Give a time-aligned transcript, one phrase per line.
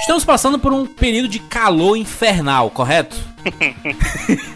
[0.00, 3.16] Estamos passando por um período de calor infernal, correto?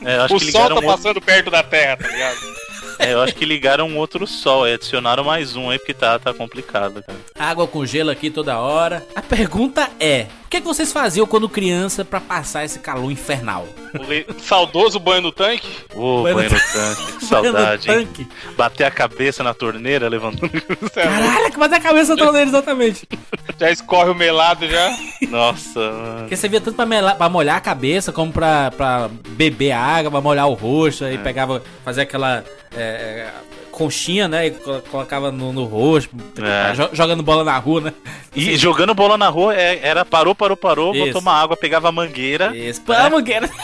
[0.04, 2.58] É, O que sol tá um passando perto da Terra, tá ligado?
[2.99, 6.18] É, eu acho que ligaram um outro sol, é, adicionaram mais um aí porque tá,
[6.18, 7.18] tá complicado, cara.
[7.39, 9.07] Água com gelo aqui toda hora.
[9.14, 13.11] A pergunta é: o que, é que vocês faziam quando criança pra passar esse calor
[13.11, 13.66] infernal?
[13.95, 15.66] O saudoso banho no tanque.
[15.95, 18.07] Ô, Banho banho no- tanque, que Banho no saudade, hein?
[18.07, 18.26] tanque.
[18.57, 20.50] Bater a cabeça na torneira, levantando.
[20.93, 23.07] Caralho, que bate a cabeça toda dele, exatamente.
[23.58, 24.96] Já escorre o melado já.
[25.30, 26.18] Nossa, mano.
[26.21, 30.11] Porque você via tanto pra, mela- pra molhar a cabeça, como pra, pra beber água,
[30.12, 31.08] pra molhar o rosto, É.
[31.08, 32.45] aí pegava, fazia aquela
[32.77, 33.29] é,
[33.71, 34.47] conchinha, né?
[34.47, 36.11] E colo- colocava no, no rosto,
[36.43, 36.75] É.
[36.75, 37.93] jo- jogando bola na rua, né?
[38.35, 41.12] E jogando bola na rua, é- era parou, parou, parou, Isso.
[41.12, 42.57] tomar água, pegava a mangueira.
[42.57, 43.49] Isso, pá, mangueira.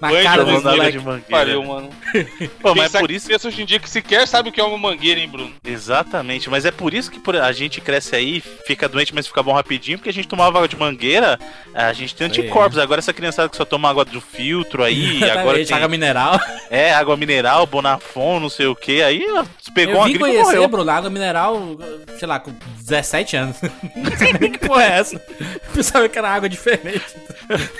[0.00, 1.02] na Banho cara dos moleques.
[1.30, 1.90] Pariu, mano.
[2.60, 3.26] Pô, mas é por que isso.
[3.26, 5.52] criança hoje em dia que sequer sabe o que é uma mangueira, hein, Bruno?
[5.64, 9.52] Exatamente, mas é por isso que a gente cresce aí, fica doente, mas fica bom
[9.52, 11.38] rapidinho, porque a gente tomava água de mangueira,
[11.74, 12.78] a gente tem anticorpos.
[12.78, 16.38] Agora essa criançada que só toma água do filtro aí, agora tem água mineral.
[16.70, 20.20] é, água mineral, Bonafon, não sei o que, aí ó, pegou Eu uma gripe e
[20.20, 20.68] conhecer, morreu.
[20.68, 21.78] Bruno, água mineral,
[22.18, 23.56] sei lá, com 17 anos.
[23.96, 25.16] Não sei nem que porra é essa.
[25.16, 27.04] Eu pensava que era água diferente.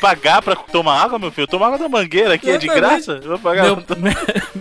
[0.01, 1.47] Pagar pra tomar água, meu filho?
[1.47, 3.21] Tomar água da mangueira aqui é de graça?
[3.23, 3.65] Eu vou pagar.
[3.97, 4.13] Meu,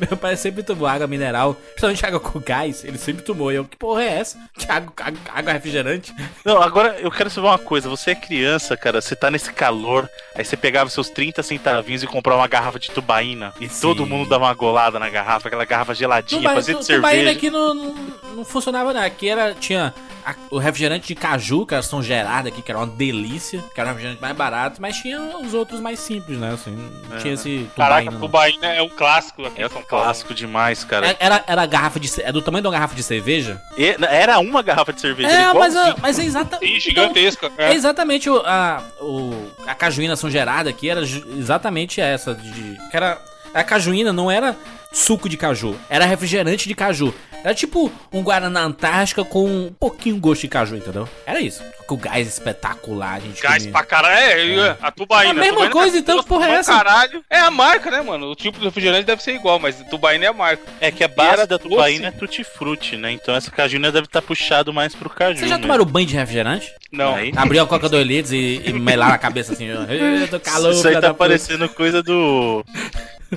[0.10, 3.52] meu pai sempre tomou água mineral, principalmente água com gás, ele sempre tomou.
[3.52, 4.38] E eu, que porra é essa?
[4.58, 6.14] Que água, água, água refrigerante?
[6.44, 7.90] Não, agora eu quero saber uma coisa.
[7.90, 12.08] Você é criança, cara, você tá nesse calor, aí você pegava seus 30 centavinhos e
[12.08, 13.82] comprava uma garrafa de tubaína e Sim.
[13.82, 17.10] todo mundo dava uma golada na garrafa, aquela garrafa geladinha, Tuba- fazia de tu- Tubaína
[17.10, 17.32] cerveja.
[17.38, 17.96] aqui não, não,
[18.36, 19.02] não funcionava não.
[19.02, 19.94] Aqui era, tinha
[20.26, 23.80] a- o refrigerante de caju, que era São Gerardo aqui, que era uma delícia, que
[23.80, 26.52] era o refrigerante mais barato, mas tinha os outros mais simples, né?
[26.54, 26.72] Assim,
[27.10, 27.20] não É.
[27.20, 28.12] tinha esse Caraca, tubaína.
[28.12, 28.20] não.
[28.22, 30.04] Tubaína é um clássico aqui É em São Paulo.
[30.06, 31.08] clássico demais, cara.
[31.08, 32.22] É- Era, era garrafa de.
[32.22, 33.62] É do tamanho de uma garrafa de cerveja?
[33.78, 35.30] E- Era uma garrafa de cerveja.
[35.30, 36.58] É, mas, é- mas é exata.
[36.58, 37.52] Sim, então, gigantesca.
[37.58, 37.74] é É.
[37.74, 42.34] exatamente o, a, o, a cajuína São Gerardo aqui era exatamente essa.
[42.34, 43.20] De, que era,
[43.62, 44.56] a cajuína não era
[44.92, 47.14] suco de caju, era refrigerante de caju.
[47.44, 51.08] Era tipo um Guaraná Antártica com um pouquinho gosto de caju, entendeu?
[51.28, 51.62] Era isso.
[51.86, 53.72] Com gás espetacular, a gente Gás comia.
[53.72, 54.16] pra caralho.
[54.62, 55.30] É, é, a Tubaína.
[55.30, 56.72] A mesma Tubaína coisa, então, que porra é essa?
[56.74, 57.24] Caralho.
[57.30, 58.32] É a marca, né, mano?
[58.32, 60.64] O tipo de refrigerante deve ser igual, mas Tubaína é a marca.
[60.82, 61.70] É que a base da doce.
[61.70, 63.12] tubaína é tutti-frutti, né?
[63.12, 65.38] Então essa cajuna deve estar puxado mais pro caju.
[65.38, 65.62] Vocês já né?
[65.62, 66.74] tomaram banho de refrigerante?
[66.92, 67.14] Não.
[67.14, 69.84] Aí- Abriu a coca 2 litros e, e melar na cabeça assim, ó.
[69.92, 72.66] Eita, calor, Isso aí tá parecendo coisa do.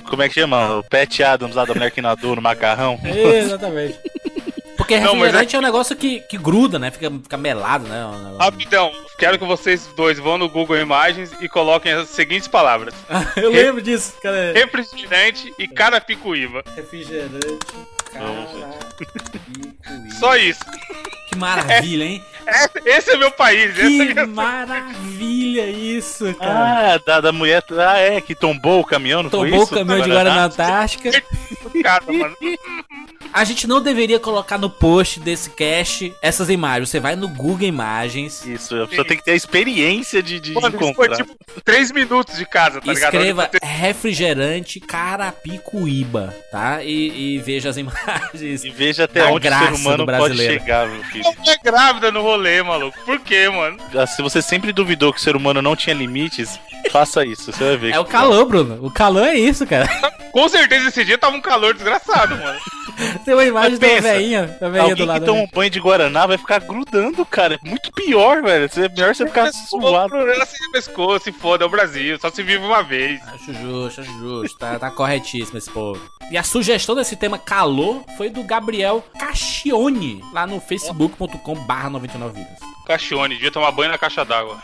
[0.01, 0.77] Como é que chama?
[0.79, 2.99] O Pat Adams lá da mulher que nadou no macarrão.
[3.05, 3.99] Exatamente.
[4.77, 6.91] Porque Não, mas refrigerante é um negócio que, que gruda, né?
[6.91, 8.05] Fica, fica melado, né?
[8.07, 12.47] Um negócio- Rapidão, quero que vocês dois vão no Google Imagens e coloquem as seguintes
[12.49, 12.95] palavras:
[13.37, 14.53] Eu lembro disso, cara.
[14.55, 16.63] refrigerante e carapicuíba.
[16.77, 17.59] Refrigerante.
[18.13, 20.09] Carapicuíba.
[20.19, 20.61] Só isso.
[21.29, 22.25] Que maravilha, hein?
[22.85, 23.79] Esse é meu país.
[23.79, 24.27] Esse Que é...
[24.27, 26.95] maravilha isso, cara.
[26.95, 27.63] Ah, da, da mulher.
[27.79, 29.75] Ah, é, que tombou o caminhão, não foi Tomou o isso?
[29.75, 31.11] caminhão de Guaraná Antártica.
[31.83, 32.35] Cara, mano.
[33.33, 36.89] A gente não deveria colocar no post desse cast essas imagens.
[36.89, 40.55] Você vai no Google Imagens, Isso, a pessoa tem que ter a experiência de, de
[40.55, 41.17] Mano, isso foi encontrar.
[41.17, 43.15] tipo 3 minutos de casa, tá ligado?
[43.15, 46.83] escreva refrigerante Carapicuíba, tá?
[46.83, 48.65] E, e veja as imagens.
[48.65, 50.53] E veja até onde o ser humano pode brasileiro.
[50.55, 51.25] chegar, meu filho.
[51.25, 52.99] Não é grávida no rolê, maluco.
[53.05, 53.77] Por quê, mano?
[53.95, 56.59] Ah, Se você sempre duvidou que o ser humano não tinha limites,
[56.91, 57.95] faça isso, você vai ver.
[57.95, 58.79] É o calor, Bruno.
[58.83, 59.89] O calor é isso, cara.
[60.33, 62.59] Com certeza esse dia tava um calor desgraçado, mano.
[63.25, 65.21] Tem uma imagem Mas da pensa, veinha, da veinha do Alguém lado.
[65.21, 67.55] que toma um banho de Guaraná vai ficar grudando, cara.
[67.63, 68.69] É muito pior, velho.
[68.77, 70.09] É melhor você ficar O suado.
[70.09, 72.19] problema se pescoço, se foda, é o Brasil.
[72.21, 73.21] Só se vive uma vez.
[73.29, 74.59] Acho justo, acho justo.
[74.59, 76.01] Tá, tá corretíssimo esse povo.
[76.31, 82.35] E a sugestão desse tema calor foi do Gabriel Cacchione, lá no facebook.com barra 99
[82.35, 82.59] vidas.
[82.89, 84.57] Caxione, devia tomar banho na caixa d'água.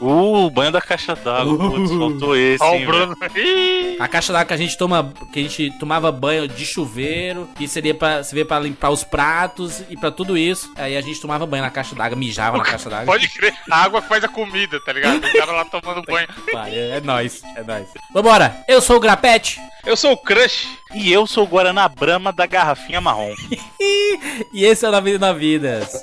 [0.00, 1.70] Uh, banho da caixa d'água.
[1.70, 3.16] Putz, faltou esse, Ó, hein, o Bruno.
[4.00, 7.68] A caixa d'água que a gente toma, que a gente tomava banho de chuveiro, que
[7.68, 10.72] seria pra, seria pra limpar os pratos e pra tudo isso.
[10.76, 13.06] Aí a gente tomava banho na caixa d'água, mijava na caixa d'água.
[13.06, 13.54] Pode crer.
[13.70, 15.18] A água que faz a comida, tá ligado?
[15.18, 16.28] O cara lá tomando banho.
[16.52, 17.86] Vai, É nóis, é nóis.
[18.14, 20.66] Vambora, eu sou o Grapete Eu sou o Crush.
[20.94, 23.34] E eu sou o Guaraná Brahma da garrafinha marrom.
[24.54, 26.02] e esse é o 99 Vidas.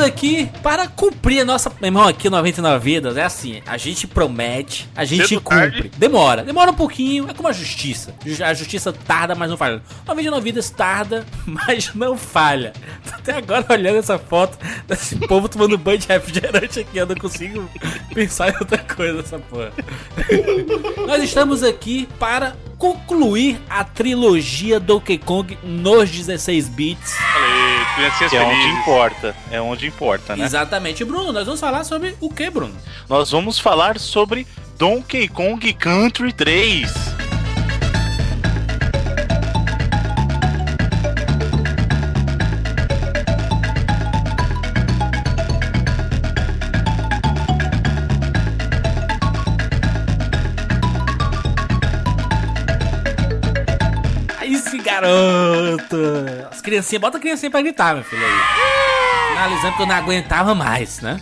[0.00, 1.70] Estamos aqui para cumprir a nossa.
[1.80, 5.70] Meu irmão, aqui no 99 Vidas é assim: a gente promete, a gente Cedo, cumpre.
[5.70, 5.90] tarde.
[5.96, 8.14] Demora, demora um pouquinho, é como a justiça.
[8.24, 9.82] Ju- A justiça tarda, mas não falha.
[10.06, 12.72] 99 Vidas tarda, mas não falha.
[13.08, 17.16] Tô até agora olhando essa foto desse povo tomando banho de refrigerante aqui, eu não
[17.16, 17.68] consigo
[18.14, 19.72] pensar em outra coisa nessa porra.
[21.06, 27.14] Nós estamos aqui para concluir a trilogia Donkey Kong nos 16 bits.
[27.14, 29.36] Falei, é onde importa.
[29.50, 30.46] É onde importa, né?
[30.46, 31.30] Exatamente, Bruno.
[31.30, 32.74] Nós vamos falar sobre o que, Bruno?
[33.06, 34.46] Nós vamos falar sobre
[34.78, 37.19] Donkey Kong Country 3.
[56.50, 59.30] As criancinhas, bota a criancinha pra gritar, meu filho aí.
[59.32, 61.20] Finalizando que eu não aguentava mais, né?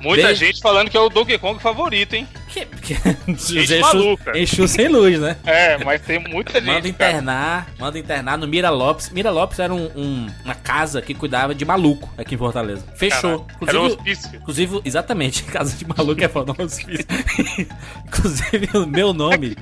[0.00, 0.44] Muita Beijo.
[0.44, 2.28] gente falando que é o Donkey Kong favorito, hein?
[2.48, 2.94] Que, que,
[3.38, 4.32] Gente maluca.
[4.68, 5.36] sem luz, né?
[5.44, 6.66] É, mas tem muita gente.
[6.66, 6.88] Manda cara.
[6.88, 9.08] internar, manda internar no Mira Lopes.
[9.10, 12.84] Mira Lopes era um- um- uma casa que cuidava de maluco aqui em Fortaleza.
[12.96, 13.46] Fechou.
[13.46, 14.36] Caralho, Era um Inclusive, hospício.
[14.36, 17.06] Inclusive, exatamente, casa de maluco é foda, não hospício.
[18.06, 19.56] Inclusive, o meu nome,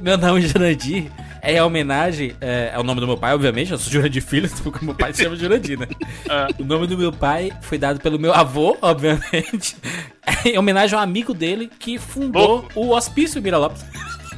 [0.00, 1.10] meu nome Jurandir,
[1.42, 4.48] é em homenagem, é, é o nome do meu pai, obviamente, eu sou Jurandir Filho,
[4.62, 5.88] porque meu pai se chama Jurandir, né?
[6.30, 6.46] Ah.
[6.56, 9.76] O nome do meu pai foi dado pelo meu avô, obviamente,
[10.46, 12.80] em homenagem a um amigo dele que fundou Louco.
[12.80, 13.84] o Hospício Mira Lopes.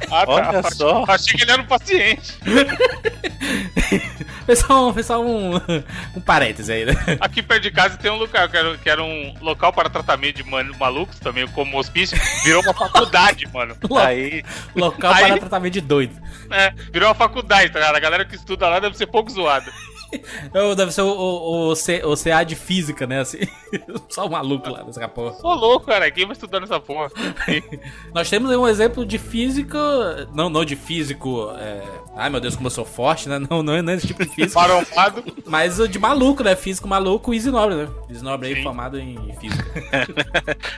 [0.09, 0.71] Olha Ah, tá.
[0.71, 1.03] só.
[1.07, 2.37] Achei que ele era um paciente.
[4.45, 5.55] Foi só um, foi só um,
[6.15, 6.93] um parêntese aí, né?
[7.19, 10.35] Aqui perto de casa tem um lugar que era, que era um local para tratamento
[10.37, 12.15] de man- malucos, também como hospício.
[12.43, 13.75] Virou uma faculdade, mano.
[13.89, 14.43] Lo- Aí,
[14.75, 16.15] Local Aí- para tratamento de doido.
[16.51, 17.95] É, virou uma faculdade, tá ligado?
[17.95, 19.71] A galera que estuda lá deve ser pouco zoada.
[20.53, 23.19] Eu, deve ser o, o, o, C- o CA de física, né?
[23.21, 23.39] Assim,
[24.09, 25.35] só um maluco lá nessa porra.
[25.43, 27.09] Ô louco, cara, quem vai estudar nessa porra?
[28.13, 29.77] Nós temos aí um exemplo de físico.
[30.33, 31.51] Não, não de físico.
[31.57, 31.81] É...
[32.15, 33.39] Ai meu Deus, como eu sou forte, né?
[33.49, 34.59] Não, não é nesse tipo de físico.
[34.59, 35.23] Marombado.
[35.45, 36.55] mas o de maluco, né?
[36.55, 37.87] Físico maluco, Easy Nobre, né?
[38.09, 39.65] Easy Nobre aí formado em física.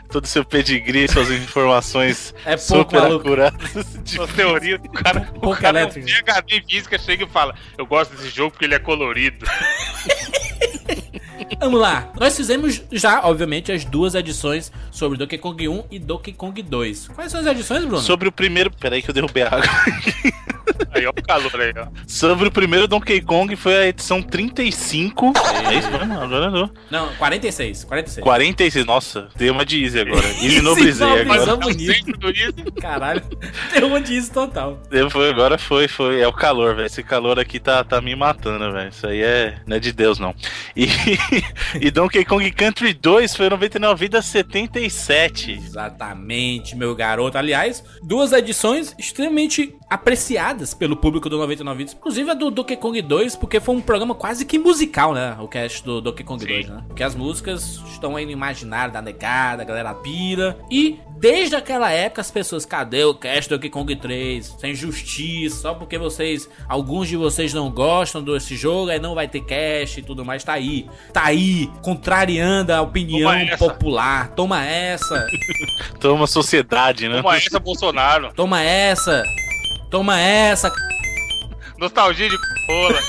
[0.10, 3.28] todo seu pedigree, suas informações É pouco super maluco.
[3.28, 3.86] acuradas.
[4.04, 5.30] de- As teorias do cara.
[5.36, 6.08] O Pouco cara é um elétrico.
[6.26, 9.27] PhD em física chega e fala: Eu gosto desse jogo porque ele é colorido.
[11.60, 12.12] Vamos lá.
[12.20, 17.10] Nós fizemos já, obviamente, as duas edições sobre Donkey Kong 1 e Donkey Kong 2.
[17.10, 18.02] Quais são as edições, Bruno?
[18.02, 18.72] Sobre o primeiro.
[18.72, 19.64] Peraí que eu derrubei a água.
[20.92, 21.88] Aí, ó, o calor aí, ó.
[22.08, 25.34] Sobre o primeiro Donkey Kong foi a edição 35.
[25.70, 26.14] É isso mesmo?
[26.14, 26.72] Agora não.
[26.90, 27.84] Não, 46.
[27.84, 28.24] 46.
[28.24, 28.86] 46.
[28.86, 30.28] Nossa, dei uma de easy agora.
[30.42, 31.44] Easy nobrizei agora.
[31.44, 31.94] É o bonito.
[31.94, 32.72] centro do Easy.
[32.80, 33.22] Caralho.
[33.74, 34.82] Deu um total.
[34.92, 36.22] Eu fui, agora foi, foi.
[36.22, 36.86] É o calor, velho.
[36.86, 38.90] Esse calor aqui tá, tá me matando, velho.
[38.90, 40.34] Isso aí é, não é de Deus, não.
[40.76, 40.88] E,
[41.80, 45.52] e Donkey Kong Country 2 foi 99 vidas 77.
[45.52, 47.38] Exatamente, meu garoto.
[47.38, 51.94] Aliás, duas edições extremamente apreciadas pelo público do 99 Vidas.
[51.94, 55.36] Inclusive a do Donkey Kong 2, porque foi um programa quase que musical, né?
[55.40, 56.48] O cast do Donkey Kong Sim.
[56.48, 56.84] 2, né?
[56.88, 60.58] Porque as músicas estão aí no imaginário da negada, a galera pira.
[60.70, 64.56] E desde aquela época as pessoas, cadê o cast do Donkey Kong 3?
[64.60, 69.28] Sem justiça, só porque vocês, alguns de vocês não gostam desse jogo, aí não vai
[69.28, 70.44] ter cast e tudo mais.
[70.44, 74.30] Tá aí, tá aí, contrariando a opinião Toma popular.
[74.30, 75.28] Toma essa.
[76.00, 77.22] Toma sociedade, né?
[77.22, 78.32] Como essa Bolsonaro.
[78.34, 79.24] Toma essa!
[79.90, 80.72] Toma essa!
[81.78, 83.00] Nostalgia de rola.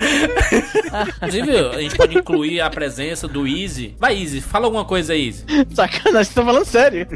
[1.16, 3.94] Inclusive, a gente pode incluir a presença do Easy.
[3.98, 5.44] Vai, Easy, fala alguma coisa aí, Easy.
[5.74, 7.06] Sacanagem, estão falando sério.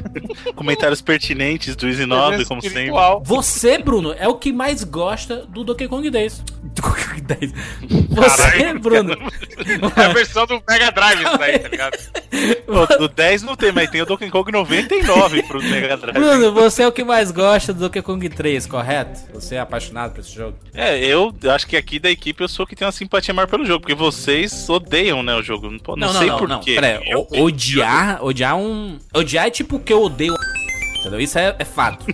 [0.54, 2.78] Comentários pertinentes do Easy 9, como sempre.
[2.78, 3.22] Espiritual.
[3.24, 6.44] Você, Bruno, é o que mais gosta do Donkey Kong 10.
[6.62, 7.52] Donkey Kong 10.
[8.10, 9.16] Você, Caralho, Bruno.
[9.96, 11.98] É a versão do Mega Drive isso daí, tá ligado?
[12.66, 16.14] Pô, do 10 não tem, mas tem o Donkey Kong 99 pro Mega Drive.
[16.14, 19.20] Bruno, você é o que mais gosta do Donkey Kong 3, correto?
[19.32, 20.56] Você é apaixonado por esse jogo?
[20.74, 23.63] É, eu acho que aqui da equipe eu sou que tem uma simpatia maior pelo
[23.66, 25.70] jogo, porque vocês odeiam, né, o jogo.
[25.70, 26.74] Não, não, sei por quê.
[26.74, 28.98] Pera, Eu- o- odiar, odiar um.
[29.14, 30.34] Odiar é tipo que eu odeio.
[31.00, 31.20] Entendeu?
[31.20, 32.06] Isso é, é fato.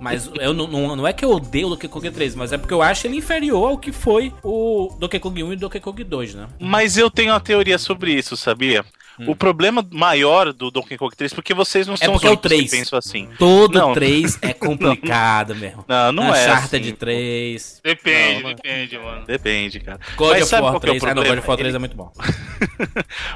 [0.00, 2.58] Mas eu não, não, não é que eu odeio o Donkey Kong 3, mas é
[2.58, 6.04] porque eu acho ele inferior ao que foi o Donkey Kong 1 e Donkey Kong
[6.04, 6.46] 2, né?
[6.60, 8.84] Mas eu tenho uma teoria sobre isso, sabia?
[9.26, 12.32] O problema maior do Donkey Kong 3, porque vocês não É são porque é o
[12.32, 12.70] únicos que 3.
[12.70, 13.28] pensam assim.
[13.38, 13.94] Todo Não.
[13.94, 15.84] 3 é complicado, mesmo.
[15.88, 16.80] Não, não é Uncharted assim.
[16.80, 17.80] de 3.
[17.82, 19.24] Depende, Não, depende, mano.
[19.26, 20.00] Depende, cara.
[20.16, 21.02] God Mas of sabe War qual que é o 3.
[21.04, 21.40] Ah, não, God problema?
[21.40, 22.12] of War 3 Ele- é muito bom.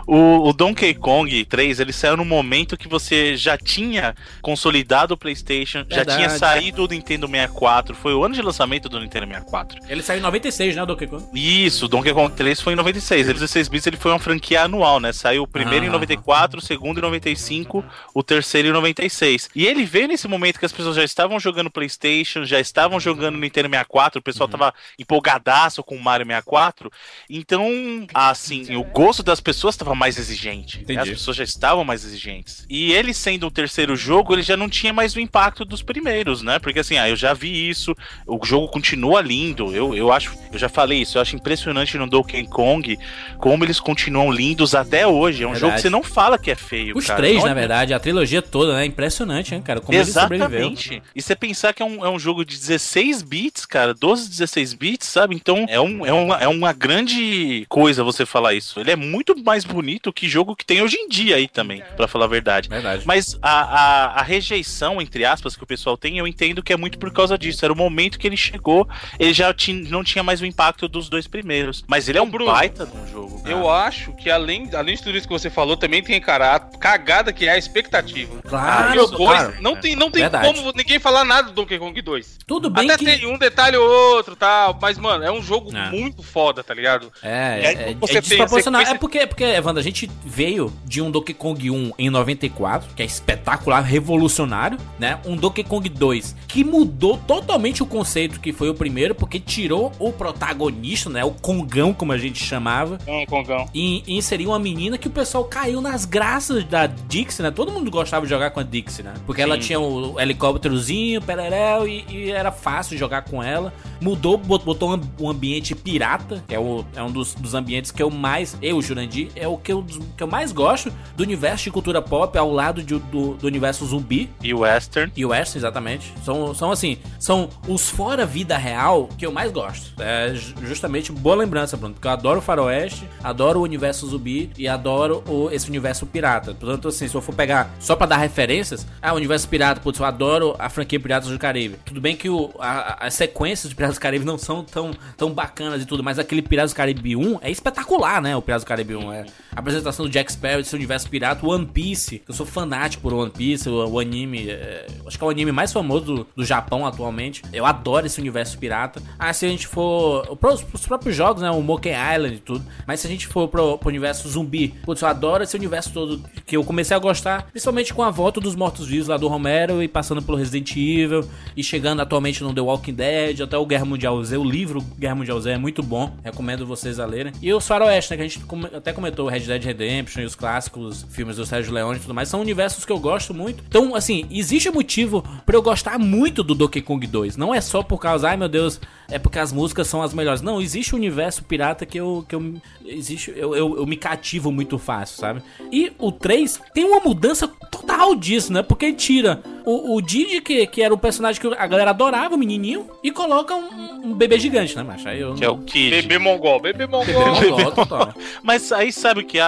[0.07, 5.17] O, o Donkey Kong 3, ele saiu no momento que você já tinha consolidado o
[5.17, 6.17] PlayStation, já Verdade.
[6.19, 7.95] tinha saído do Nintendo 64.
[7.95, 9.79] Foi o ano de lançamento do Nintendo 64.
[9.89, 11.25] Ele saiu em 96, né, o Donkey Kong?
[11.35, 13.29] Isso, o Donkey Kong 3 foi em 96.
[13.29, 15.13] Ele 16 bits ele foi uma franquia anual, né?
[15.13, 15.93] Saiu o primeiro em Ah.
[15.93, 17.85] 94, o segundo em 95,
[18.15, 19.49] o terceiro em 96.
[19.55, 23.39] E ele veio nesse momento que as pessoas já estavam jogando PlayStation, já estavam jogando
[23.39, 24.59] Nintendo 64, o pessoal Uhum.
[24.59, 26.91] tava empolgadaço com o Mario 64.
[27.29, 30.81] Então, assim, o gosto das pessoas estava mais exigente.
[30.81, 30.99] Entendi.
[31.01, 32.65] As pessoas já estavam mais exigentes.
[32.69, 36.43] E ele sendo o terceiro jogo, ele já não tinha mais o impacto dos primeiros,
[36.43, 36.59] né?
[36.59, 37.95] Porque assim, ah, eu já vi isso,
[38.27, 39.75] o jogo continua lindo.
[39.75, 42.99] Eu, eu acho, eu já falei isso, eu acho impressionante no Donkey Kong
[43.39, 45.43] como eles continuam lindos até hoje.
[45.43, 45.60] É um Verdade.
[45.61, 46.97] Jogo que você não fala que é feio.
[46.97, 47.19] Os cara.
[47.21, 48.85] três, Não na é- verdade, a trilogia toda, né?
[48.85, 49.81] Impressionante, hein, cara?
[49.81, 50.47] Como ele sobreviveu.
[50.71, 51.03] Exatamente.
[51.15, 54.75] E você pensar que é um, é um jogo de 16 bits, cara, 12, 16
[54.75, 55.35] bits, sabe?
[55.35, 58.81] Então é, um, é, uma, é uma grande coisa você falar isso.
[58.81, 62.09] Ele é muito mais bonito que jogo que tem hoje em dia aí também, pra
[62.09, 62.69] falar a verdade.
[62.69, 63.03] Verdade.
[63.07, 66.77] Mas a, a, a rejeição, entre aspas, que o pessoal tem, eu entendo que é
[66.77, 67.65] muito por causa disso.
[67.65, 68.89] Era o momento que ele chegou,
[69.19, 71.85] ele já ti- não tinha mais o impacto dos dois primeiros.
[71.87, 73.43] Mas ele é um Bruno, baita de um jogo.
[73.47, 76.61] Eu acho que além, além de tudo isso que você falou, também tem cara, a
[76.61, 78.37] cagada que é a expectativa.
[78.49, 79.55] Claro, dois, claro.
[79.61, 80.47] não tem, não tem Verdade.
[80.55, 82.39] como ninguém falar nada do Donkey Kong 2.
[82.47, 83.05] Tudo bem Até que...
[83.05, 85.91] tem um detalhe ou outro, tal, mas mano, é um jogo É.
[85.91, 87.11] muito foda, tá ligado?
[87.23, 88.81] É, aí, é, você é desproporcional.
[88.81, 92.11] sequência- É porque, é porque, Evandro, a gente veio de um Donkey Kong 1 em
[92.11, 95.19] 94, que é espetacular, revolucionário, né?
[95.25, 99.93] Um Donkey Kong 2 que mudou totalmente o conceito que foi o primeiro, porque tirou
[99.99, 101.25] o protagonista, né?
[101.25, 103.69] O Kongão, como a gente chamava, Um Kongão.
[103.75, 107.51] e, e inseriu uma menina que o pessoal caiu nas graças da Dixie, né?
[107.51, 109.15] Todo mundo gostava de jogar com a Dixie, né?
[109.27, 109.61] Porque ela Sim.
[109.61, 113.73] tinha o helicópterozinho, pereréu, e, e era fácil jogar com ela.
[114.01, 118.03] Mudou, bot- botou um, ambiente pirata, que é, o, é um dos, dos ambientes que
[118.03, 119.85] eu mais, eu, Jurandir, é o que eu,
[120.17, 123.85] que eu mais gosto do universo de cultura pop, ao lado de- do, do universo
[123.87, 124.31] zumbi.
[124.43, 125.13] E o Western.
[125.17, 126.13] E o Western, exatamente.
[126.25, 129.93] São, são assim, são os fora vida real que eu mais gosto.
[130.01, 131.95] É ju- justamente boa lembrança, Bruno.
[131.95, 136.55] Porque eu adoro o faroeste, adoro o universo zumbi e adoro o- esse universo pirata.
[136.55, 139.99] Portanto, assim, se eu for pegar só pra dar referências, ah, o universo pirata, putz,
[139.99, 141.77] eu adoro a franquia Piratas do Caribe.
[141.85, 145.33] Tudo bem que o, a- as sequências de Piratas do Caribe não são tão, tão
[145.33, 148.37] bacanas e tudo, mas aquele Piratas do Caribe 1 é espetacular, né?
[148.37, 149.13] O Piratas do Caribe 1.
[149.13, 152.23] É a apresentação do Jack Sparrow, desse universo pirata, One Piece.
[152.27, 155.53] Eu sou fanático por One Piece, o, o anime, é, acho que é o anime
[155.53, 157.43] mais famoso do, do Japão atualmente.
[157.53, 159.03] Eu adoro esse universo pirata.
[159.19, 161.51] Ah, se a gente for pros, pros próprios jogos, né?
[161.51, 162.65] O Monkey Island e tudo.
[162.87, 166.23] Mas se a gente for pro, pro universo zumbi, putz, eu adoro esse universo todo
[166.47, 169.89] que eu comecei a gostar, principalmente com a volta dos mortos-vivos lá do Romero e
[169.89, 171.25] passando pelo Resident Evil
[171.57, 174.37] e chegando atualmente no The Walking Dead, até o Guerra Mundial Z.
[174.37, 177.33] O livro Guerra Mundial Z é muito bom, recomendo vocês a lerem.
[177.41, 178.17] E os Faroeste, né?
[178.17, 181.99] Que a gente até comentou, Red Dead Redemption e os clássicos filmes do Sérgio Leone
[181.99, 183.63] e tudo mais, são universos que eu gosto muito.
[183.67, 187.37] Então, assim, existe motivo pra eu gostar muito do Donkey Kong 2.
[187.37, 190.41] Não é só por causa, ai meu Deus, é porque as músicas são as melhores.
[190.43, 192.25] Não, existe um universo pirata que eu.
[192.29, 195.43] Que eu existe, eu, eu, eu me cativo muito fácil, sabe?
[195.71, 198.63] E o 3 tem uma mudança total disso, né?
[198.63, 202.39] Porque tira o, o Didi, que, que era o personagem que a galera adorava, o
[202.39, 205.09] menininho, e coloca um, um bebê gigante, né, macho?
[205.09, 205.35] Aí eu.
[205.35, 205.91] Que é o Kid.
[206.03, 207.27] Bebê mongol, bebê Bebê mongol.
[207.51, 208.15] mongol, total.
[208.43, 209.43] Mas aí sabe o que é,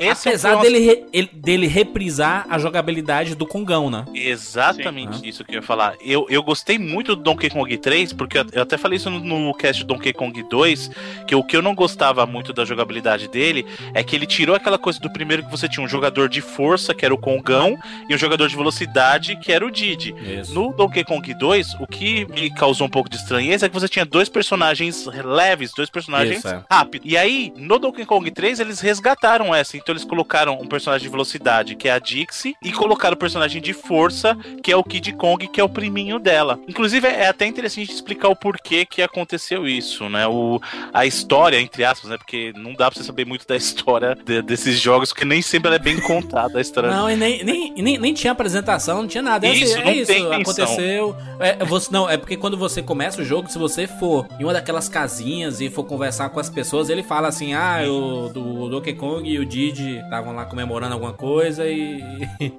[0.00, 4.04] é esse Apesar foi uma- dele, re- ele- dele reprisar a jogabilidade do Kongão, né?
[4.14, 5.26] Exatamente Sim.
[5.28, 5.94] isso que eu ia falar.
[6.00, 9.20] Eu, eu gostei muito do Donkey Kong 3, porque eu, eu até falei isso no,
[9.20, 10.90] no cast do Donkey Kong 2,
[11.26, 14.78] que o que eu não gostava muito da jogabilidade dele é que ele tirou aquela
[14.78, 17.76] coisa do primeiro que você tinha um jogador de força, que era o Kongão, Kongão
[18.08, 20.14] e um jogador de velocidade que era o Didi.
[20.40, 20.52] Isso.
[20.54, 23.88] No Donkey Kong 2, o que me causou um pouco de estranheza é que você
[23.88, 26.62] tinha dois personagens leves, dois personagens Isso, é.
[26.70, 27.10] rápidos.
[27.10, 29.76] E aí, no Donkey Kong 3, eles resgataram essa.
[29.76, 33.60] Então eles colocaram um personagem de velocidade, que é a Dixie, e colocaram o personagem
[33.60, 36.58] de força, que é o Kid Kong, que é o priminho dela.
[36.68, 40.26] Inclusive, é até interessante explicar o porquê que aconteceu isso, né?
[40.26, 40.60] O,
[40.92, 42.16] a história, entre aspas, né?
[42.18, 45.68] Porque não dá pra você saber muito da história de- desses jogos, porque nem sempre
[45.68, 46.90] ela é bem contada a história.
[46.90, 49.43] Não, e nem, nem, nem, nem tinha apresentação, não tinha nada.
[49.44, 51.16] É assim, Isso, é não isso, aconteceu.
[51.40, 54.52] É, você, não, é porque quando você começa o jogo, se você for em uma
[54.52, 58.94] daquelas casinhas e for conversar com as pessoas, ele fala assim: ah, o do Donkey
[58.94, 62.02] Kong e o Didi estavam lá comemorando alguma coisa e,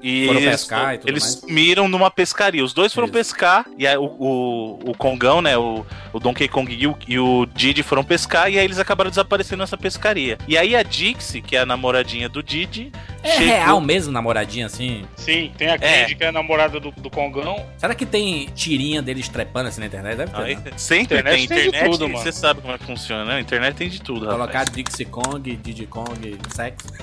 [0.04, 1.36] E foram eles, pescar e tudo eles mais.
[1.36, 2.63] sumiram numa pescaria.
[2.63, 3.13] Os dois foram Isso.
[3.13, 5.58] pescar, e aí o, o, o Kongão, né?
[5.58, 9.10] O, o Donkey Kong e o, e o Didi foram pescar, e aí eles acabaram
[9.10, 10.38] desaparecendo nessa pescaria.
[10.48, 12.92] E aí a Dixie, que é a namoradinha do Didi,
[13.24, 15.04] É chegou- real mesmo, namoradinha assim?
[15.15, 15.77] Sim, tem a É.
[16.01, 17.65] Candy, que é a namorada do, do Kongão.
[17.77, 20.17] Será que tem tirinha deles trepando assim na internet?
[20.17, 20.41] Deve ter.
[20.41, 20.72] Aí, né?
[20.77, 22.20] sempre Internet tem tem de internet, tudo, mano.
[22.24, 23.39] você sabe como é que funciona, né?
[23.39, 24.70] Internet tem de tudo, Colocar rapaz.
[24.72, 26.88] Dixie Kong, Diddy Kong, sexo.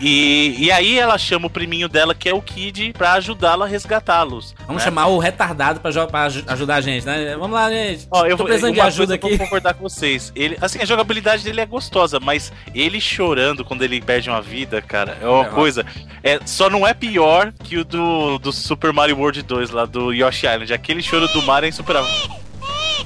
[0.00, 3.68] E, e aí ela chama o priminho dela, que é o Kid, pra ajudá-la a
[3.68, 4.52] resgatá-los.
[4.66, 4.84] Vamos né?
[4.88, 7.36] chamar o retardado pra, pra aju- ajudar a gente, né?
[7.36, 8.08] Vamos lá, gente.
[8.10, 9.36] Ó, eu Tô vou- precisando de ajuda coisa eu aqui.
[9.36, 10.32] vou concordar com vocês.
[10.34, 14.82] Ele, assim, a jogabilidade dele é gostosa, mas ele chorando quando ele perde uma vida,
[14.82, 15.86] cara, é uma É, coisa.
[16.22, 17.21] É, só não é pior
[17.64, 20.72] que o do, do Super Mario World 2, lá do Yoshi Island.
[20.72, 22.10] Aquele choro do Mario é insuperável.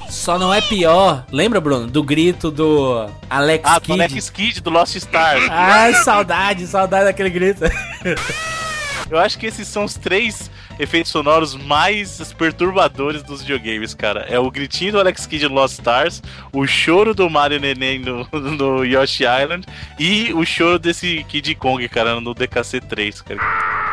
[0.09, 1.25] Só não é pior.
[1.31, 1.87] Lembra, Bruno?
[1.87, 4.01] Do grito do Alex Ah, do Kidd.
[4.01, 5.45] Alex Kidd do Lost Stars.
[5.51, 7.61] Ai, saudade, saudade daquele grito.
[9.09, 14.25] Eu acho que esses são os três efeitos sonoros mais perturbadores dos videogames, cara.
[14.29, 16.21] É o gritinho do Alex Kidd no Lost Stars,
[16.51, 19.65] o choro do Mario Neném no, no Yoshi Island
[19.97, 23.86] e o choro desse Kid Kong, cara, no DKC 3, cara.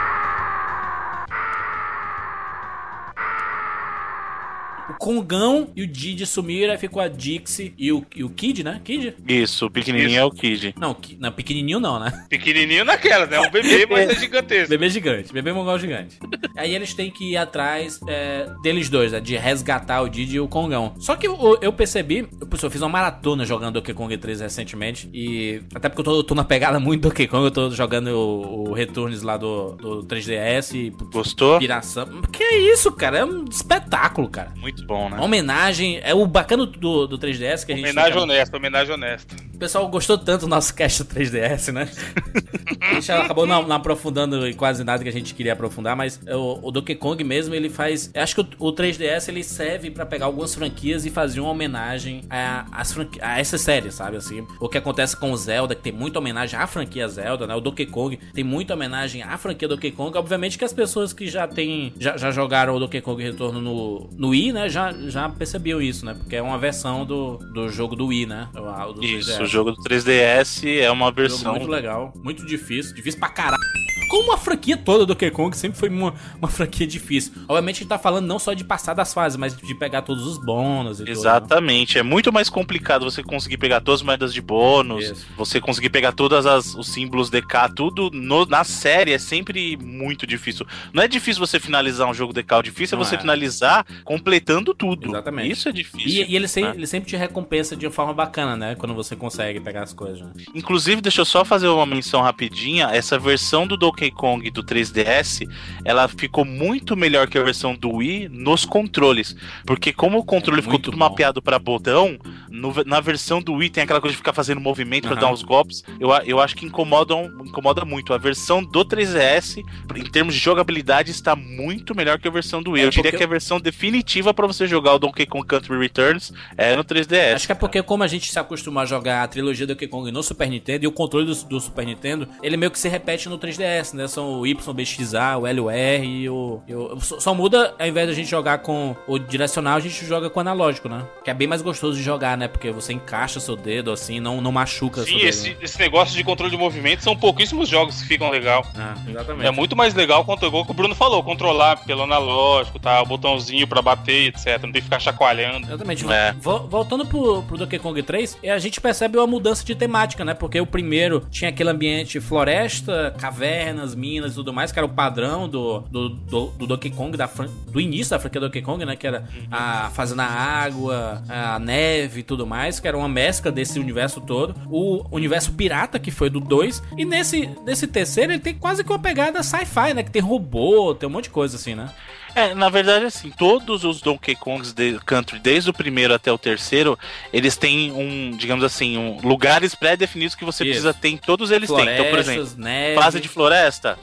[4.95, 8.63] O Kongão e o Didi sumiram, aí ficou a Dixie e o, e o Kid,
[8.63, 8.81] né?
[8.85, 9.15] Kid?
[9.27, 10.19] Isso, o pequenininho Isso.
[10.19, 10.75] é o Kid.
[10.79, 12.27] Não, não, pequenininho não, né?
[12.29, 13.41] Pequenininho naquela, né?
[13.41, 14.69] Um bebê, mas é gigantesco.
[14.69, 16.19] Bebê gigante, bebê mongol gigante.
[16.57, 19.21] Aí eles têm que ir atrás é, deles dois, né?
[19.21, 20.95] De resgatar o Didi e o Kongão.
[20.99, 25.09] Só que eu, eu percebi, eu, eu fiz uma maratona jogando Donkey Kong 3 recentemente.
[25.13, 28.09] E até porque eu tô, tô na pegada muito do Donkey Kong, eu tô jogando
[28.09, 31.59] o, o Returns lá do, do 3DS e Gostou?
[31.59, 32.07] piração.
[32.33, 33.19] Que é isso, cara?
[33.19, 34.53] É um espetáculo, cara.
[34.57, 35.17] Muito bom, né?
[35.17, 36.01] Uma homenagem.
[36.03, 37.85] É o bacana do, do 3DS que a gente.
[37.85, 39.35] Homenagem honesta, homenagem honesta.
[39.55, 41.89] o pessoal gostou tanto do nosso cast do 3DS, né?
[42.81, 46.21] a gente acabou não, não aprofundando em quase nada que a gente queria aprofundar, mas
[46.29, 48.11] o, o Donkey Kong mesmo, ele faz.
[48.15, 51.51] Eu acho que o, o 3DS ele serve pra pegar algumas franquias e fazer uma
[51.51, 54.17] homenagem a, as franqui- a essa série, sabe?
[54.17, 57.55] Assim, o que acontece com o Zelda, que tem muita homenagem à franquia Zelda, né?
[57.55, 60.17] O Donkey Kong tem muita homenagem à franquia Donkey Kong.
[60.17, 64.11] Obviamente que as pessoas que já tem, já, já jogaram o Donkey Kong Retorno no,
[64.17, 64.69] no Wii, né?
[64.75, 66.15] Já, já percebiam isso, né?
[66.15, 68.49] Porque é uma versão do, do jogo do Wii, né?
[68.55, 69.43] O, o do Isso, 3DS.
[69.43, 71.53] o jogo do 3DS é uma versão.
[71.55, 73.63] muito legal, muito difícil, difícil pra caralho.
[74.11, 77.33] Como a franquia toda do Donkey Kong sempre foi uma, uma franquia difícil.
[77.49, 80.25] Obviamente a gente tá falando não só de passar das fases, mas de pegar todos
[80.27, 81.11] os bônus e tudo.
[81.11, 85.27] Exatamente, é muito mais complicado você conseguir pegar todas as moedas de bônus, Isso.
[85.37, 86.45] você conseguir pegar todos
[86.77, 90.67] os símbolos DK, tudo no- na série é sempre muito difícil.
[90.93, 93.19] Não é difícil você finalizar um jogo DK, o difícil Não é você é.
[93.19, 95.09] finalizar completando tudo.
[95.09, 95.51] Exatamente.
[95.51, 96.25] Isso é E, difícil.
[96.29, 96.73] e ele, sem- né?
[96.77, 98.75] ele sempre te recompensa de uma forma bacana, né?
[98.77, 100.21] Quando você consegue pegar as coisas.
[100.23, 100.31] Né?
[100.55, 102.87] Inclusive, deixa eu só fazer uma menção rapidinha.
[102.93, 105.47] Essa versão do Donkey Kong do 3DS,
[105.85, 109.35] ela ficou muito melhor que a versão do Wii nos controles.
[109.67, 111.01] Porque como o controle É ficou tudo bom.
[111.09, 112.17] mapeado para botão,
[112.49, 115.21] no- na versão do Wii tem aquela coisa de ficar fazendo movimento pra Aham.
[115.21, 115.83] dar uns golpes.
[115.99, 118.13] Eu, eu acho que incomoda, incomoda muito.
[118.15, 119.57] A versão do 3DS,
[119.97, 122.83] em termos de jogabilidade, está muito melhor que a versão do Wii.
[122.83, 126.33] É, eu diria que a versão definitiva para você jogar o Donkey Kong Country Returns
[126.57, 127.35] é no 3DS.
[127.35, 129.89] Acho que é porque como a gente se acostumou a jogar a trilogia do Donkey
[129.89, 132.89] Kong no Super Nintendo e o controle do, do Super Nintendo, ele meio que se
[132.89, 134.07] repete no 3DS, né?
[134.09, 136.61] São o YBXA, o LUR e o...
[136.67, 140.05] e o- só, só muda, ao invés da gente jogar com o direcional, a gente
[140.07, 141.05] joga com o analógico, né?
[141.25, 142.49] Que é bem mais gostoso de jogar, né?
[142.49, 145.29] Porque você encaixa seu dedo assim, não, não machuca Sim, seu dedo.
[145.29, 148.67] esse, esse negócio de controle de movimento são pouquíssimos jogos que ficam legal.
[148.77, 149.47] Ah, exatamente.
[149.47, 153.03] É muito mais legal quanto igual que o Bruno falou, controlar pelo analógico, tá?
[153.03, 154.44] O botãozinho pra bater, etc.
[154.53, 155.67] Não tem que ficar chacoalhando.
[155.67, 156.05] Exatamente.
[156.11, 156.33] É.
[156.41, 160.25] Vo- Voltando pro, pro Donkey Kong 3, é, a gente percebe uma mudança de temática,
[160.25, 160.35] né?
[160.35, 164.87] Porque o primeiro tinha aquele ambiente floresta, cavernas nas minas e tudo mais, que era
[164.87, 168.63] o padrão do, do, do, do Donkey Kong, da fran- do início da franquia Donkey
[168.63, 168.97] Kong, né?
[168.97, 173.51] Que era a fase na água, a neve e tudo mais, que era uma mescla
[173.51, 174.55] desse universo todo.
[174.71, 176.83] O universo pirata, que foi do 2.
[176.97, 180.03] E nesse, nesse terceiro ele tem quase que uma pegada sci-fi, né?
[180.03, 181.89] Que tem robô, tem um monte de coisa assim, né?
[182.35, 186.39] É, na verdade, assim, todos os Donkey Kongs de Country, desde o primeiro até o
[186.39, 186.99] terceiro,
[187.33, 190.71] eles têm um, digamos assim, um, lugares pré-definidos que você Isso.
[190.71, 191.19] precisa ter.
[191.19, 191.89] Todos eles têm.
[191.89, 193.01] Então, por exemplo, Florestas, neve.
[193.01, 193.99] fase de floresta,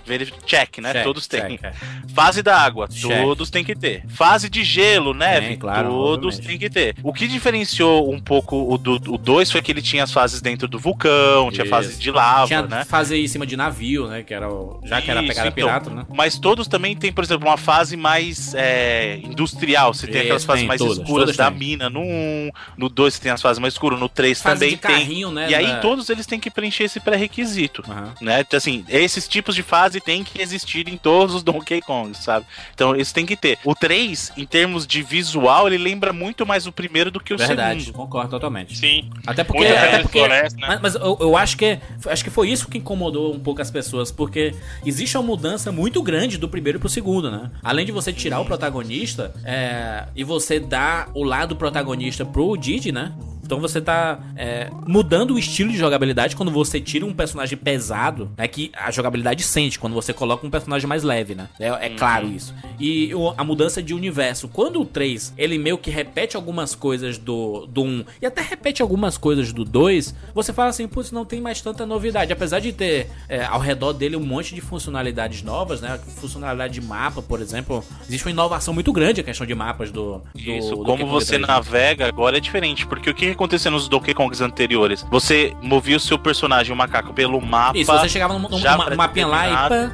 [0.45, 0.93] check, né?
[0.93, 1.41] Check, todos têm.
[1.41, 1.73] check, é.
[2.13, 3.21] Fase da água, Check.
[3.21, 4.03] todos têm que ter.
[4.07, 6.47] Fase de gelo, neve, claro, todos obviamente.
[6.47, 6.95] têm que ter.
[7.03, 10.67] O que diferenciou um pouco o do 2 foi que ele tinha as fases dentro
[10.67, 12.85] do vulcão, tinha fase de lava, Tinha né?
[12.85, 14.23] fase em cima de navio, né?
[14.23, 16.05] Que era o, já que era pegada então, pirata, né?
[16.13, 18.20] Mas todos também tem, por exemplo, uma fase mais
[18.55, 19.93] é, industrial.
[19.93, 21.59] Você tem aquelas fases tem, mais todas, escuras todas da tem.
[21.59, 24.75] mina no 1, no 2 você tem as fases mais escuras, no 3 Fase também
[24.75, 24.91] de tem.
[24.91, 25.49] carrinho, né?
[25.49, 27.83] E aí da- todos eles têm que preencher esse pré-requisito.
[27.89, 28.13] Aham.
[28.21, 28.41] Né?
[28.41, 32.45] Então, assim, esses tipos de fase tem que existir em todos os Donkey Kong, sabe?
[32.73, 33.57] Então, isso tem que ter.
[33.63, 37.37] O 3, em termos de visual, ele lembra muito mais o primeiro do que o
[37.37, 37.95] Verdade, segundo.
[37.95, 38.77] concordo totalmente.
[38.77, 39.09] Sim.
[39.25, 39.65] Até porque.
[39.65, 40.67] Até porque floresta, né?
[40.67, 43.71] mas mas eu, eu acho que acho que foi isso que incomodou um pouco as
[43.71, 44.53] pessoas, porque
[44.85, 47.49] existe uma mudança muito grande do primeiro pro segundo, né?
[47.63, 52.91] Além de você tirar o protagonista é, e você dar o lado protagonista pro Didi,
[52.91, 53.13] né?
[53.51, 58.31] Então você tá é, mudando o estilo de jogabilidade quando você tira um personagem pesado,
[58.37, 61.49] é que a jogabilidade sente quando você coloca um personagem mais leve, né?
[61.59, 62.55] É, é claro isso.
[62.79, 64.47] E o- a mudança de universo.
[64.47, 68.81] Quando o 3, ele meio que repete algumas coisas do, do 1 e até repete
[68.81, 72.31] algumas coisas do 2, você fala assim, putz, não tem mais tanta novidade.
[72.31, 75.99] Apesar de ter é, ao redor dele um monte de funcionalidades novas, né?
[76.15, 77.83] Funcionalidade de mapa, por exemplo.
[78.07, 80.21] Existe uma inovação muito grande a questão de mapas do.
[80.33, 81.47] do Isso, do como você 3, né?
[81.47, 85.05] navega agora é diferente, porque o que acontecia nos Donkey Kongs anteriores?
[85.09, 87.77] Você movia o seu personagem, o macaco, pelo mapa.
[87.77, 89.91] Isso, você chegava num, num, já numa- mapinha lá e.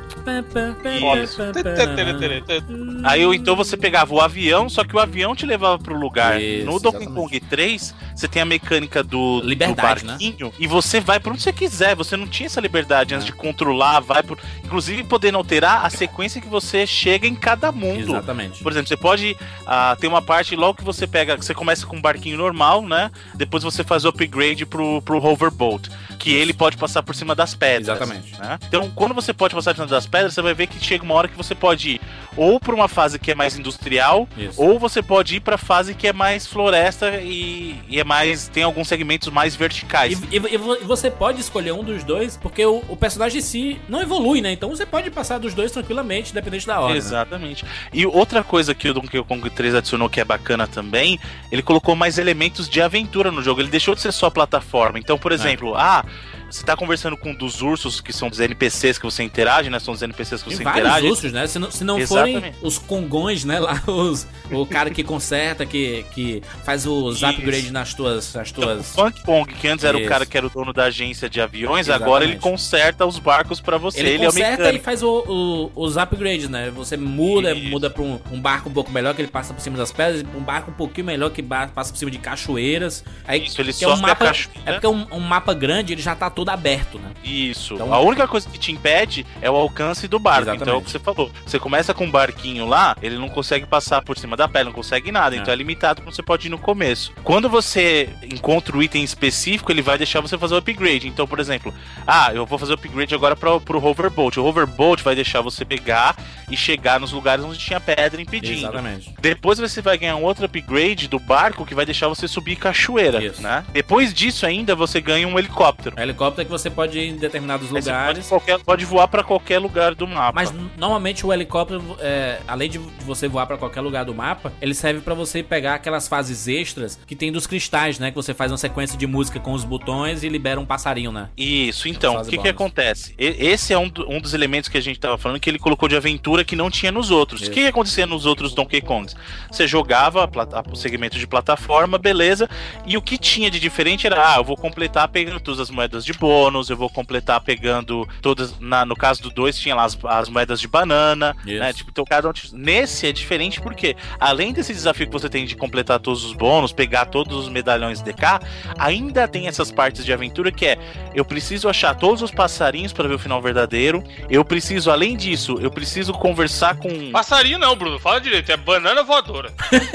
[3.04, 6.42] Aí então você pegava o avião, só que o avião te levava pro lugar.
[6.42, 7.16] Isso, no Donkey exatamente.
[7.16, 10.14] Kong 3, você tem a mecânica do, Liberdade, do né?
[10.14, 11.96] barquinho e você vai pra onde você quiser.
[11.96, 14.38] Você não tinha essa liberdade antes de controlar, vai por.
[14.64, 18.12] Inclusive podendo alterar a sequência que você chega em cada mundo.
[18.12, 18.62] Exatamente.
[18.62, 21.96] Por exemplo, você pode ah, ter uma parte logo que você pega, você começa com
[21.96, 23.10] um barquinho normal, né?
[23.38, 27.54] Depois você faz o upgrade pro, pro hoverboat, que ele pode passar por cima das
[27.56, 27.88] pedras.
[27.98, 28.38] Exatamente.
[28.40, 28.58] né?
[28.68, 31.14] Então, quando você pode passar por cima das pedras, você vai ver que chega uma
[31.14, 32.02] hora que você pode ir
[32.36, 34.62] ou pra uma fase que é mais industrial, Isso.
[34.62, 38.62] ou você pode ir pra fase que é mais floresta e, e é mais tem
[38.64, 40.22] alguns segmentos mais verticais.
[40.32, 43.42] E, e- e vo- você pode escolher um dos dois, porque o, o personagem em
[43.42, 44.52] si não evolui, né?
[44.52, 46.94] Então você pode passar dos dois tranquilamente, independente da hora.
[46.94, 46.98] né?
[46.98, 47.66] Exatamente.
[47.92, 51.20] E outra coisa que o Donkey Kong 3 adicionou que é bacana também,
[51.52, 53.62] ele colocou mais elementos de aventura no jogo.
[53.62, 55.00] Ele deixou de ser só plataforma.
[55.00, 56.06] Então, por exemplo, ah,
[56.50, 59.80] você tá conversando com um dos ursos, que são os NPCs que você interage, né?
[59.80, 61.08] São os NPCs que Tem você vários interage.
[61.08, 61.48] ursos, né?
[61.48, 63.60] Se não, se não forem os congões, né?
[63.60, 68.34] Lá, os, o cara que conserta, que, que faz os upgrades nas tuas.
[68.34, 68.96] Nas Então, o tuas...
[68.96, 70.06] Funk Kong, que antes era Isso.
[70.06, 72.04] o cara que era o dono da agência de aviões, Exatamente.
[72.08, 74.00] agora ele conserta os barcos pra você.
[74.00, 74.86] Ele, Ele, é o conserta e mecânico.
[74.86, 76.72] faz o- o- os upgrades, né?
[76.72, 77.70] Você muda, Isso.
[77.70, 80.24] muda pra um, um barco um pouco melhor que ele passa por cima das pedras,
[80.36, 83.04] um barco um pouquinho melhor que passa por cima de cachoeiras.
[83.26, 84.62] Aí, Isso, ele que é um a mapa, cachoeira.
[84.66, 87.10] É porque é um, um mapa grande, ele já tá todo aberto, né?
[87.24, 87.74] Isso.
[87.74, 90.44] Então- a única coisa que te impede é o alcance do barco.
[90.44, 90.62] Exatamente.
[90.62, 91.32] Então é o que você falou.
[91.44, 94.72] Você começa com um barquinho lá, ele não consegue passar por cima da pele, não
[94.72, 95.36] consegue nada.
[95.36, 95.40] É.
[95.40, 97.12] Então é limitado como você pode ir no começo.
[97.24, 101.08] Quando você encontra o item específico, ele vai deixar você fazer o upgrade.
[101.08, 101.74] Então, por exemplo,
[102.06, 104.40] ah, eu vou fazer o upgrade agora para pro hoverboat.
[104.40, 106.16] O hoverboat vai deixar você pegar
[106.52, 108.60] e chegar nos lugares onde tinha pedra impedindo.
[108.60, 109.12] Exatamente.
[109.20, 113.24] Depois você vai ganhar um outro upgrade do barco que vai deixar você subir cachoeira,
[113.24, 113.42] Isso.
[113.42, 113.66] né?
[113.74, 115.96] Depois disso ainda você ganha um helicóptero.
[115.98, 118.28] É helicóptero que você pode ir em determinados Aí lugares.
[118.28, 120.34] Pode, qualquer- pode voar pra qualquer lugar do mapa.
[120.34, 124.74] Mas normalmente o helicóptero, é, além de você voar pra qualquer lugar do mapa, ele
[124.74, 128.10] serve pra você pegar aquelas fases extras que tem dos cristais, né?
[128.12, 131.30] Que você faz uma sequência de música com os botões e libera um passarinho, né?
[131.38, 133.14] Isso, então, o que, que acontece?
[133.18, 135.88] Esse é um, do- um dos elementos que a gente tava falando que ele colocou
[135.88, 137.42] de aventura que não tinha nos outros.
[137.42, 137.52] Isso.
[137.52, 139.16] O que, que acontecia nos outros Donkey Kongs?
[139.52, 140.30] Você jogava
[140.72, 142.50] o segmento de plataforma, beleza,
[142.86, 146.04] e o que tinha de diferente era, ah, eu vou completar pegando todas as moedas
[146.04, 149.98] de bônus, eu vou completar pegando todas, na, no caso do 2 tinha lá as,
[150.06, 151.60] as moedas de banana, Isso.
[151.60, 155.46] né, tipo, então cada um, nesse é diferente porque, além desse desafio que você tem
[155.46, 158.40] de completar todos os bônus, pegar todos os medalhões DK,
[158.78, 160.78] ainda tem essas partes de aventura que é
[161.14, 164.04] eu preciso achar todos os passarinhos para ver o final verdadeiro.
[164.30, 167.12] Eu preciso, além disso, eu preciso conversar com.
[167.12, 168.00] Passarinho não, Bruno.
[168.00, 168.52] Fala direito.
[168.52, 169.52] É banana voadora.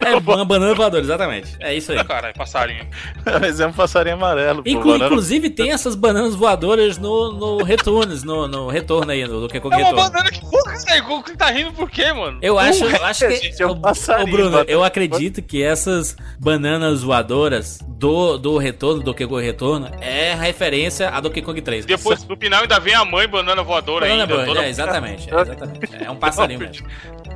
[0.00, 1.56] É uma banana voadora, exatamente.
[1.60, 2.02] É isso aí.
[2.04, 2.86] Caralho, passarinho.
[3.40, 4.62] Mas é um passarinho amarelo.
[4.62, 9.10] pô, Inclu- banana- inclusive, Inclusive tem essas bananas voadoras no, no Returns, no, no retorno
[9.12, 10.10] aí, no Donkey Kong É uma Retorno.
[10.10, 11.22] banana que porra, velho.
[11.26, 12.38] Você tá rindo por quê, mano?
[12.42, 13.36] Eu acho, eu acho que.
[13.48, 19.04] gente, é passarinho, ô, Bruno, eu acredito que essas bananas voadoras do, do retorno, do
[19.06, 21.84] Donkey Kong Retorno, é referência a Donkey Kong 3.
[21.86, 24.34] Depois, no final, ainda vem a mãe banana voadora Banana ainda.
[24.36, 25.88] Bird, toda- é, exatamente, é, exatamente.
[26.04, 26.86] É um passarinho mesmo.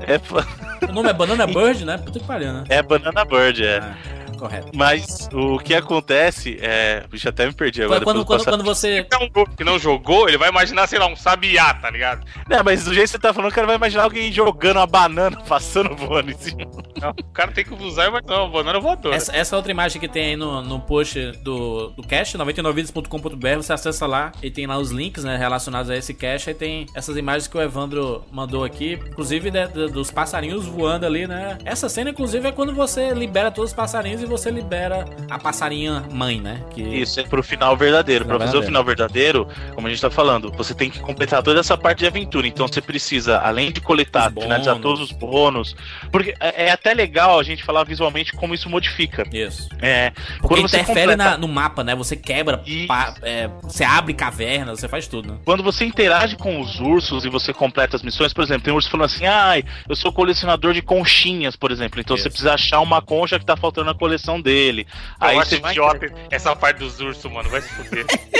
[0.06, 0.46] É, fa-
[0.88, 1.96] O nome é Banana Bird, né?
[1.98, 2.64] Puta que pariu, né?
[2.68, 3.78] é Banana Bird, é.
[3.78, 3.94] Ah,
[4.42, 4.68] correto.
[4.74, 7.04] Mas o que acontece é.
[7.08, 8.04] Bicho, até me perdi agora.
[8.04, 9.04] Quando, quando, do quando você.
[9.04, 12.26] Que não, que não jogou, ele vai imaginar, sei lá, um sabiá, tá ligado?
[12.48, 14.86] Não, mas do jeito que você tá falando, o cara vai imaginar alguém jogando uma
[14.86, 16.64] banana, passando voando em cima.
[17.00, 19.14] Não, o cara tem que usar e vai não, banana voadora.
[19.14, 23.72] Essa, essa outra imagem que tem aí no, no post do, do cast, 99vidas.com.br, você
[23.72, 26.48] acessa lá e tem lá os links né, relacionados a esse cast.
[26.48, 31.26] Aí tem essas imagens que o Evandro mandou aqui, inclusive de- dos passarinhos voando ali,
[31.26, 31.58] né?
[31.64, 36.04] Essa cena, inclusive, é quando você libera todos os passarinhos e você libera a passarinha
[36.10, 36.60] mãe, né?
[36.74, 36.82] Que...
[36.82, 38.24] Isso, é pro final verdadeiro.
[38.24, 41.60] Pra fazer o final verdadeiro, como a gente tá falando, você tem que completar toda
[41.60, 42.46] essa parte de aventura.
[42.46, 44.82] Então você precisa, além de coletar, Os finalizar bônus.
[44.98, 45.76] todos os bônus.
[46.10, 49.24] Porque é é até legal a gente falar visualmente como isso modifica.
[49.32, 49.68] Isso.
[49.80, 51.94] É, Porque quando você interfere completa- na- no mapa, né?
[51.94, 55.38] Você quebra, pa- é, você abre cavernas, você faz tudo, né?
[55.44, 58.76] Quando você interage com os ursos e você completa as missões, por exemplo, tem um
[58.76, 62.00] urso falando assim: ai, eu sou colecionador de conchinhas, por exemplo.
[62.00, 62.24] Então Isso.
[62.24, 64.86] você precisa achar uma concha que tá faltando na coleção dele.
[65.20, 65.72] Eu Aí acho você vai.
[65.72, 67.48] idiota essa parte dos ursos, mano.
[67.48, 68.04] Vai se fuder.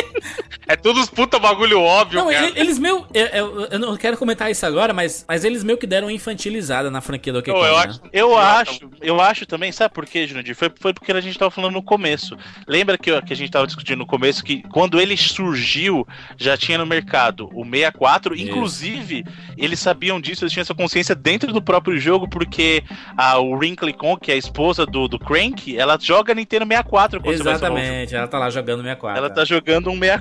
[0.66, 2.46] é todos puta bagulho óbvio, Não, cara.
[2.48, 3.06] ele- eles meio.
[3.12, 6.12] Eu, eu- eu não quero comentar isso agora, mas, mas eles meio que deram uma
[6.12, 7.66] infantilizada na franquia do Donkey Kong.
[7.66, 7.84] eu né?
[7.84, 8.00] acho.
[8.12, 10.54] Eu acho, eu acho também, sabe por quê, Jurandir?
[10.54, 12.36] Foi, foi porque a gente tava falando no começo.
[12.66, 16.06] Lembra que, que a gente tava discutindo no começo que quando ele surgiu,
[16.36, 18.34] já tinha no mercado o 64.
[18.34, 18.44] Isso.
[18.44, 19.24] Inclusive,
[19.56, 22.82] eles sabiam disso, eles tinham essa consciência dentro do próprio jogo, porque
[23.16, 27.20] a, o Wrinkly Kong, que é a esposa do, do Crank, ela joga Nintendo 64
[27.20, 27.78] quando você vai salvar o jogo.
[27.82, 29.18] Exatamente, ela tá lá jogando 64.
[29.18, 30.11] Ela tá jogando um 64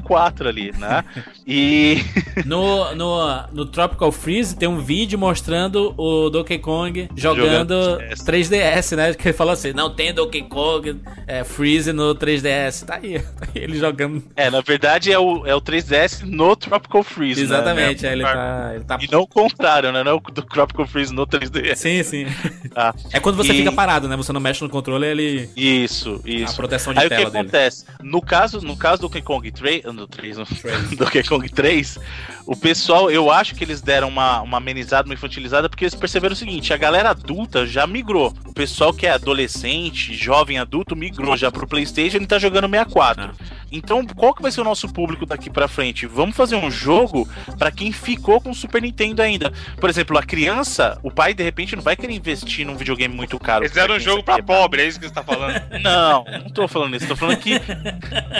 [0.47, 1.03] ali, né?
[1.47, 1.97] e.
[2.45, 7.41] No, no, no Tropical Freeze tem um vídeo mostrando o Donkey Kong jogando
[7.73, 9.13] Jogando 3DS, né?
[9.13, 12.85] Que ele falou assim: não tem Donkey Kong é, Freeze no 3DS.
[12.85, 14.23] Tá aí, tá aí ele jogando.
[14.35, 17.41] É, na verdade é o, é o 3DS no Tropical Freeze.
[17.41, 17.45] né?
[17.45, 18.71] Exatamente, É, aí ele tá.
[18.75, 18.97] Ele tá...
[19.01, 20.03] E não o contrário, né?
[20.03, 21.75] Não o do Tropical Freeze no 3DS.
[21.75, 22.25] Sim, sim.
[22.73, 24.15] Ah, É quando você E- fica parado, né?
[24.15, 25.49] Você não mexe no controle, ele.
[25.57, 26.55] Isso, A isso.
[26.55, 27.41] proteção de Aí o que tela dele.
[27.41, 27.85] acontece?
[28.01, 30.45] No caso, no caso do Donkey Kong 3, no 3, no
[30.97, 31.99] Donkey Kong 3,
[32.45, 36.33] o pessoal, eu acho que eles deram uma, uma amenizada, uma infantilizada, porque eles perceberam
[36.33, 38.33] o seguinte, a galera adulta já migrou.
[38.45, 43.31] O pessoal que é adolescente, jovem adulto, migrou já pro Playstation e tá jogando 64.
[43.39, 43.60] Ah.
[43.71, 46.05] Então, qual que vai ser o nosso público daqui pra frente?
[46.05, 49.51] Vamos fazer um jogo pra quem ficou com o Super Nintendo ainda.
[49.79, 53.39] Por exemplo, a criança, o pai de repente não vai querer investir num videogame muito
[53.39, 53.63] caro.
[53.63, 55.61] Eles deram um jogo pra pobre, é isso que você tá falando.
[55.81, 57.07] não, não tô falando isso.
[57.07, 57.53] Tô falando que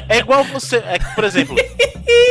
[0.09, 0.77] é igual você.
[0.77, 1.55] É, por exemplo,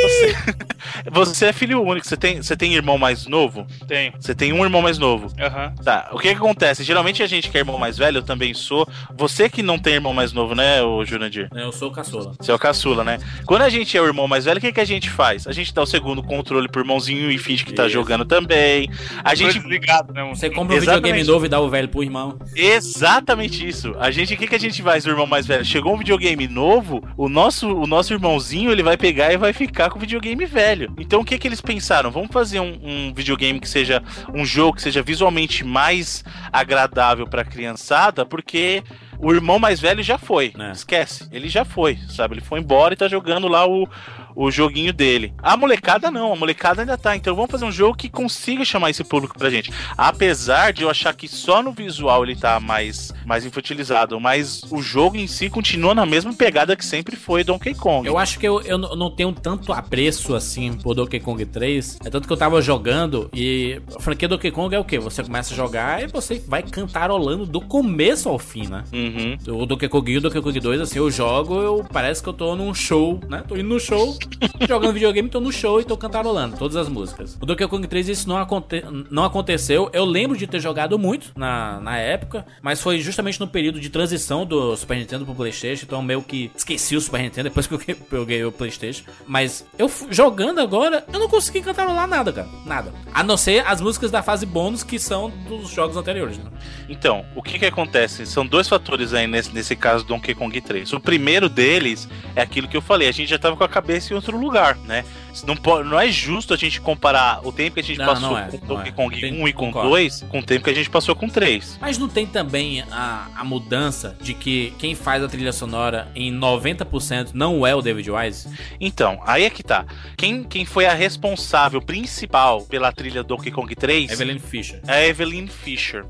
[0.03, 0.37] você,
[1.11, 2.07] você é filho único.
[2.07, 3.67] Você tem, você tem irmão mais novo?
[3.87, 4.13] Tem.
[4.19, 5.29] Você tem um irmão mais novo.
[5.39, 5.75] Aham.
[5.83, 6.11] Tá.
[6.13, 6.85] O que, que acontece?
[6.85, 8.89] Geralmente a gente que é irmão mais velho, eu também sou.
[9.17, 11.49] Você que não tem irmão mais novo, né, o Jurandir?
[11.55, 12.33] Eu sou o caçula.
[12.39, 13.19] Você é o caçula, né?
[13.47, 15.47] Quando a gente é o irmão mais velho, o que, que a gente faz?
[15.47, 17.93] A gente dá o segundo controle pro irmãozinho e finge que tá Isso.
[17.93, 18.91] jogando também.
[19.25, 20.25] A gente desligado, né?
[20.31, 21.03] Você compra um Exatamente.
[21.03, 22.39] videogame novo e dá o velho pro irmão.
[22.55, 23.95] Exatamente isso.
[23.99, 25.65] A gente, o que, que a gente faz, o irmão mais velho?
[25.65, 29.91] Chegou um videogame novo, o nosso, o nosso irmãozinho ele vai pegar e vai ficar
[29.91, 30.93] com o videogame velho.
[30.99, 32.11] Então o que, que eles pensaram?
[32.11, 34.03] Vamos fazer um, um videogame que seja
[34.35, 38.83] um jogo que seja visualmente mais agradável pra criançada, porque
[39.23, 40.53] o irmão mais velho já foi.
[40.59, 40.73] É.
[40.73, 42.35] Esquece, ele já foi, sabe?
[42.35, 43.89] Ele foi embora e tá jogando lá o,
[44.35, 45.33] o joguinho dele.
[45.43, 47.17] A molecada não, a molecada ainda tá.
[47.17, 49.73] Então vamos fazer um jogo que consiga chamar esse público pra gente.
[49.97, 54.83] Apesar de eu achar que só no visual ele tá mais, mais infantilizado, mas o
[54.83, 58.07] jogo em si continua na mesma pegada que sempre foi Donkey Kong.
[58.07, 61.99] Eu acho que eu, eu não tenho tanto apreço assim por Donkey Kong 3.
[62.05, 64.99] É tanto que eu tava jogando e a franquia Donkey Kong é o quê?
[64.99, 68.85] Você começa a jogar e você vai cantarolando do começo ao fim, né?
[68.93, 69.63] Uhum.
[69.63, 72.29] O Donkey Kong 1 e o Donkey Kong 2, assim, eu jogo, eu parece que
[72.29, 73.43] eu tô num show, né?
[73.47, 74.19] Tô indo no show,
[74.67, 77.37] jogando videogame, tô no show e tô cantarolando todas as músicas.
[77.41, 79.91] O Donkey Kong 3 isso não, aconte não aconteceu.
[79.93, 83.91] Eu lembro de ter jogado muito na, na época, mas foi justamente no período de
[83.91, 87.75] transição do Super Nintendo pro PlayStation, então meio que esqueci o Super Nintendo depois que
[87.75, 89.05] eu peguei o PlayStation.
[89.27, 92.49] Mas eu jogando agora, eu não consegui cantarolar nada, cara.
[92.65, 92.93] Nada.
[93.13, 96.45] A não ser as músicas da fase bônus que são dos jogos anteriores, né?
[96.89, 98.27] Então, o que que acontece?
[98.27, 100.93] São dois fatores aí nesse, nesse caso do Donkey Kong 3.
[100.93, 104.10] O primeiro deles é aquilo que eu falei, a gente já tava com a cabeça
[104.13, 105.05] em outro lugar, né?
[105.47, 108.31] Não, po- não é justo a gente comparar o tempo que a gente Não, passou
[108.31, 108.93] não é, com Donkey é.
[108.93, 109.89] Kong Tem- 1 e com concordo.
[109.91, 111.79] 2 com o tempo que a gente passou com 3.
[111.81, 116.33] Mas não tem também a, a mudança de que quem faz a trilha sonora em
[116.33, 118.49] 90% não é o David Wise?
[118.81, 119.85] Então, aí é que tá.
[120.17, 124.81] Quem, quem foi a responsável principal pela trilha Donkey Kong 3 Evelyn Fisher.
[124.87, 126.05] é a Evelyn Fisher.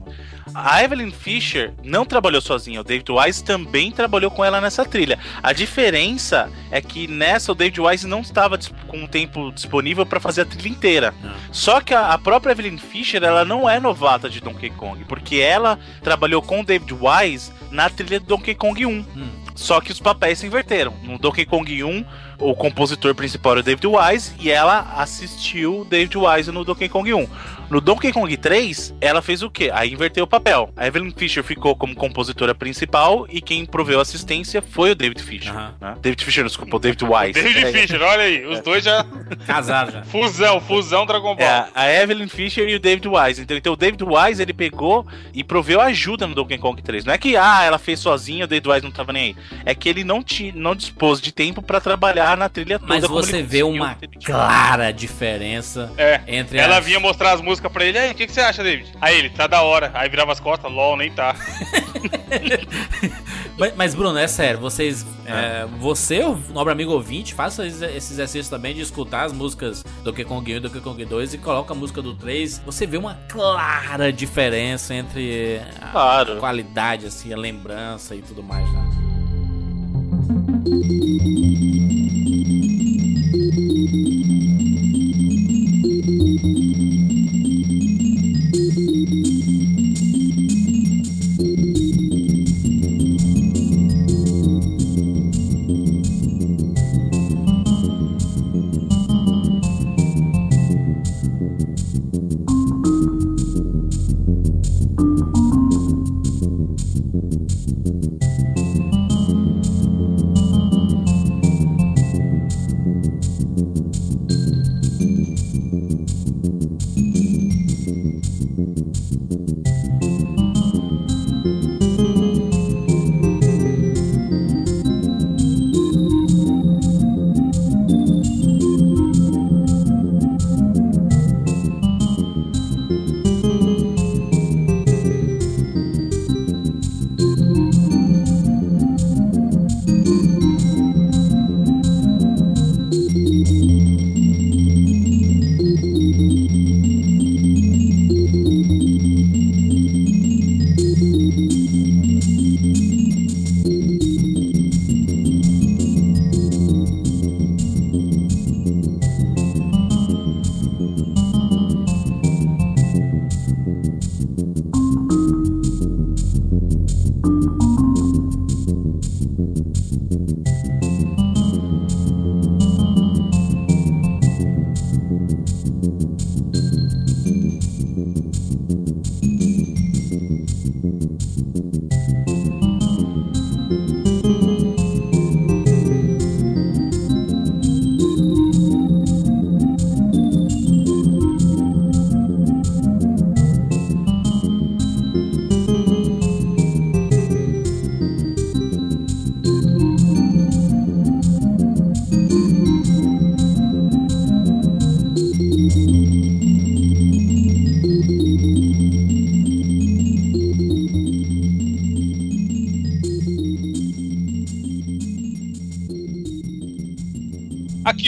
[0.52, 5.16] A Evelyn Fisher não trabalhou sozinha, o David Wise também trabalhou com ela nessa trilha.
[5.42, 10.42] A diferença é que nessa o David Wise não estava com tempo disponível para fazer
[10.42, 11.14] a trilha inteira.
[11.22, 11.32] Não.
[11.52, 15.36] Só que a, a própria Evelyn Fisher, ela não é novata de Donkey Kong, porque
[15.36, 18.90] ela trabalhou com David Wise na trilha do Donkey Kong 1.
[18.90, 19.04] Hum.
[19.54, 20.94] Só que os papéis se inverteram.
[21.02, 22.04] No Donkey Kong 1,
[22.38, 27.12] o compositor principal era o David Wise e ela assistiu David Wise no Donkey Kong
[27.12, 27.28] 1.
[27.70, 29.70] No Donkey Kong 3, ela fez o quê?
[29.72, 30.70] Aí inverteu o papel.
[30.76, 35.54] A Evelyn Fisher ficou como compositora principal e quem proveu assistência foi o David Fisher.
[35.80, 35.94] Né?
[36.02, 37.32] David Fisher, desculpa, o David Wise.
[37.32, 38.44] David É, Fisher, olha aí.
[38.46, 39.06] Os dois já.
[39.46, 40.02] Casaram já.
[40.02, 41.46] Fusão, fusão Dragon Ball.
[41.46, 43.40] É, a Evelyn Fisher e o David Wise.
[43.42, 47.04] Então, então o David Wise ele pegou e proveu ajuda no Donkey Kong 3.
[47.04, 49.36] Não é que ah, ela fez sozinha, o David Wise não tava nem aí.
[49.64, 52.88] É que ele não, ti, não dispôs de tempo pra trabalhar na trilha toda.
[52.92, 56.20] Mas você vê uma clara diferença É.
[56.26, 56.84] entre Ela as...
[56.84, 57.98] vinha mostrar as músicas pra ele.
[57.98, 58.92] Aí, o que, que você acha, David?
[59.00, 59.90] Aí ele, tá da hora.
[59.92, 61.34] Aí virava as costas, LOL, nem tá.
[63.58, 65.04] Mas, mas, Bruno, é sério, vocês.
[65.26, 70.04] é, você, o nobre amigo ouvinte, faça esse exercício também de escutar as músicas do
[70.04, 72.62] Donkey Kong 1 e Donkey Kong 2 e coloca a música do 3.
[72.64, 76.36] Você vê uma clara diferença entre a Claro.
[76.38, 78.88] qualidade, assim, a lembrança e tudo mais, né?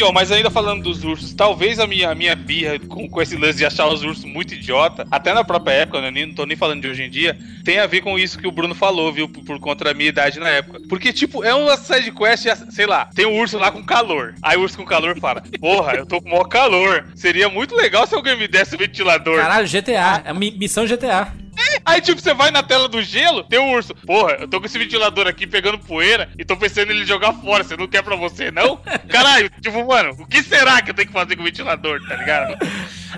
[0.02, 3.36] Ó, mas ainda falando dos ursos, talvez a minha, a minha birra com, com esse
[3.36, 6.56] lance de achar os ursos muito idiota, até na própria época, né, não tô nem
[6.56, 9.28] falando de hoje em dia, tem a ver com isso que o Bruno falou, viu,
[9.28, 10.80] por, por conta da minha idade na época.
[10.88, 14.34] Porque, tipo, é uma side quest, sei lá, tem um urso lá com calor.
[14.42, 17.06] Aí o urso com calor fala, porra, eu tô com maior calor.
[17.14, 19.36] Seria muito legal se alguém me desse um ventilador.
[19.40, 20.22] Caralho, GTA.
[20.24, 21.32] É mi- missão GTA.
[21.84, 23.94] Aí, tipo, você vai na tela do gelo, tem um urso.
[23.94, 27.32] Porra, eu tô com esse ventilador aqui pegando poeira e tô pensando em ele jogar
[27.34, 27.64] fora.
[27.64, 28.76] Você não quer pra você, não?
[29.08, 32.16] Caralho, tipo, mano, o que será que eu tenho que fazer com o ventilador, tá
[32.16, 32.56] ligado?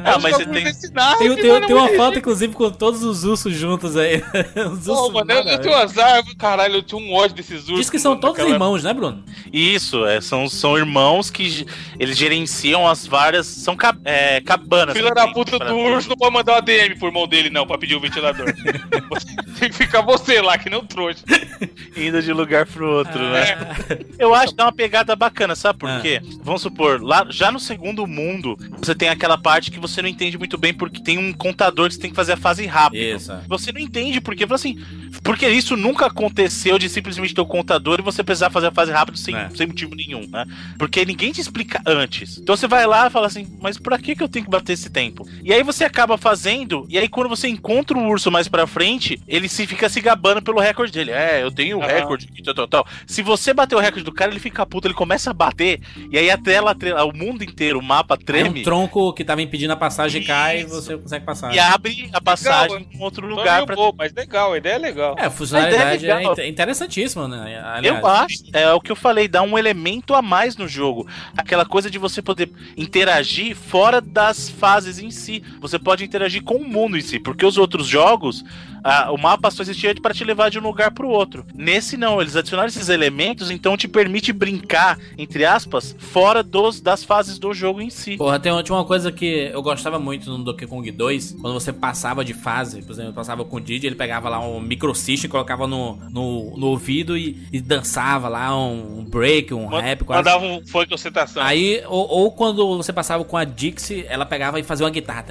[0.04, 3.96] Ah, mas você tem- Tem, tem, tem uma foto, inclusive, com todos os ursos juntos
[3.96, 4.16] aí.
[4.72, 7.76] Os Pô, ursos mano, eu, eu tenho azar, caralho, eu tinha um ódio desses ursos.
[7.76, 9.22] Diz que são mano, todos naquela irmãos, né, Bruno?
[9.52, 11.66] Isso, é, são, são irmãos que
[11.98, 13.46] eles gerenciam as várias.
[13.46, 14.96] São ca- é, cabanas.
[14.96, 17.66] Filha que da puta do urso não pode mandar uma DM pro irmão dele, não,
[17.66, 18.46] pra pedir o ventilador.
[19.58, 21.24] Tem que ficar você lá, que não trouxa.
[21.96, 23.42] indo de lugar pro outro, né?
[23.90, 23.98] É.
[24.18, 26.00] Eu acho que dá uma pegada bacana, sabe por Ah.
[26.00, 26.20] quê?
[26.42, 30.38] Vamos supor, lá já no segundo mundo, você tem aquela parte que você não entende
[30.38, 33.00] muito bem porque tem um contador que você tem que fazer a fase rápido.
[33.02, 33.32] Isso.
[33.32, 33.40] é.
[33.48, 34.78] Você não entende porque, assim,
[35.22, 38.92] porque isso nunca aconteceu de simplesmente ter o contador e você precisar fazer a fase
[38.92, 39.48] rápido sem, É.
[39.54, 40.44] sem motivo nenhum, né?
[40.78, 42.38] Porque ninguém te explica antes.
[42.38, 44.72] Então você vai lá e fala assim, mas pra que, que eu tenho que bater
[44.72, 45.26] esse tempo?
[45.42, 49.20] E aí você acaba fazendo, e aí quando você encontra o urso mais pra frente,
[49.28, 51.10] ele se fica se gabando pelo recorde dele.
[51.10, 51.92] É, eu tenho o Aham.
[51.92, 52.86] recorde, e tal, tal, tal.
[53.06, 55.80] Se você bater o recorde do cara, ele fica puto, ele começa a bater,
[56.10, 58.60] e aí a tela, tre- o mundo inteiro, o mapa treme.
[58.60, 60.74] um tronco que tava impedindo a passagem cai e Isso.
[60.74, 61.54] você consegue passar.
[61.54, 64.78] E abre a passagem Legal, em outro lugar pra bobo, mas legal, a ideia é
[64.78, 65.16] legal.
[65.18, 67.62] É, a funcionalidade A é é interessantíssima, né?
[67.64, 67.98] Aliás.
[67.98, 71.06] Eu acho, é o que eu falei, dá um elemento a mais no jogo.
[71.36, 75.42] Aquela coisa de você poder interagir fora das fases em si.
[75.60, 78.44] Você pode interagir com o mundo em si, porque os outros jogos,
[78.84, 81.46] ah, o mapa só existia para te levar de um lugar para o outro.
[81.54, 87.02] Nesse não, eles adicionaram esses elementos, então te permite brincar, entre aspas, fora dos, das
[87.02, 88.18] fases do jogo em si.
[88.18, 91.72] Porra, tem, tinha uma coisa que eu gostava muito no Donkey Kong 2, quando você
[91.72, 94.94] passava de fase, por exemplo, eu passava com o Didi, ele pegava lá um micro
[94.94, 100.04] system, colocava no, no, no ouvido e, e dançava lá um, um break, um rap,
[100.04, 100.22] quase.
[100.22, 101.42] Mandava um funk ostentação.
[101.42, 105.24] Aí, ou, ou quando você passava com a Dixie, ela pegava e fazia uma guitarra.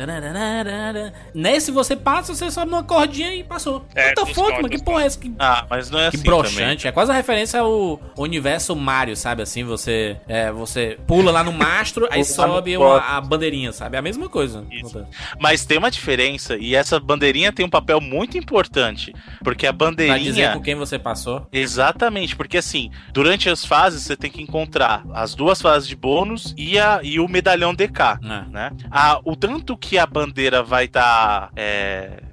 [1.35, 3.85] Nesse você passa, você sobe numa cordinha e passou.
[3.95, 4.69] É, What the fuck, mano?
[4.69, 5.19] Que porra é essa?
[5.19, 6.39] Que, Ah, mas não é que assim também.
[6.41, 6.87] broxante.
[6.87, 9.41] É quase a referência ao universo Mario, sabe?
[9.41, 13.95] Assim, você, é, você pula lá no mastro, aí sobe uma- a bandeirinha, sabe?
[13.95, 14.65] É a mesma coisa.
[14.71, 15.05] Isso.
[15.39, 19.13] Mas tem uma diferença, e essa bandeirinha tem um papel muito importante.
[19.43, 20.51] Porque a Pra dizer bandeirinha.
[20.53, 21.47] com quem você passou.
[21.51, 26.53] Exatamente, porque assim, durante as fases você tem que encontrar as duas fases de bônus
[26.57, 28.19] e, a, e o medalhão DK.
[28.21, 28.45] né?
[28.49, 28.71] Né?
[28.91, 31.51] A, o tanto que a bandeira vai estar.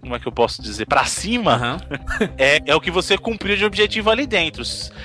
[0.00, 0.86] Como é que eu posso dizer?
[0.86, 1.80] Pra cima Aham.
[2.38, 4.62] é, é o que você cumpriu de objetivo ali dentro.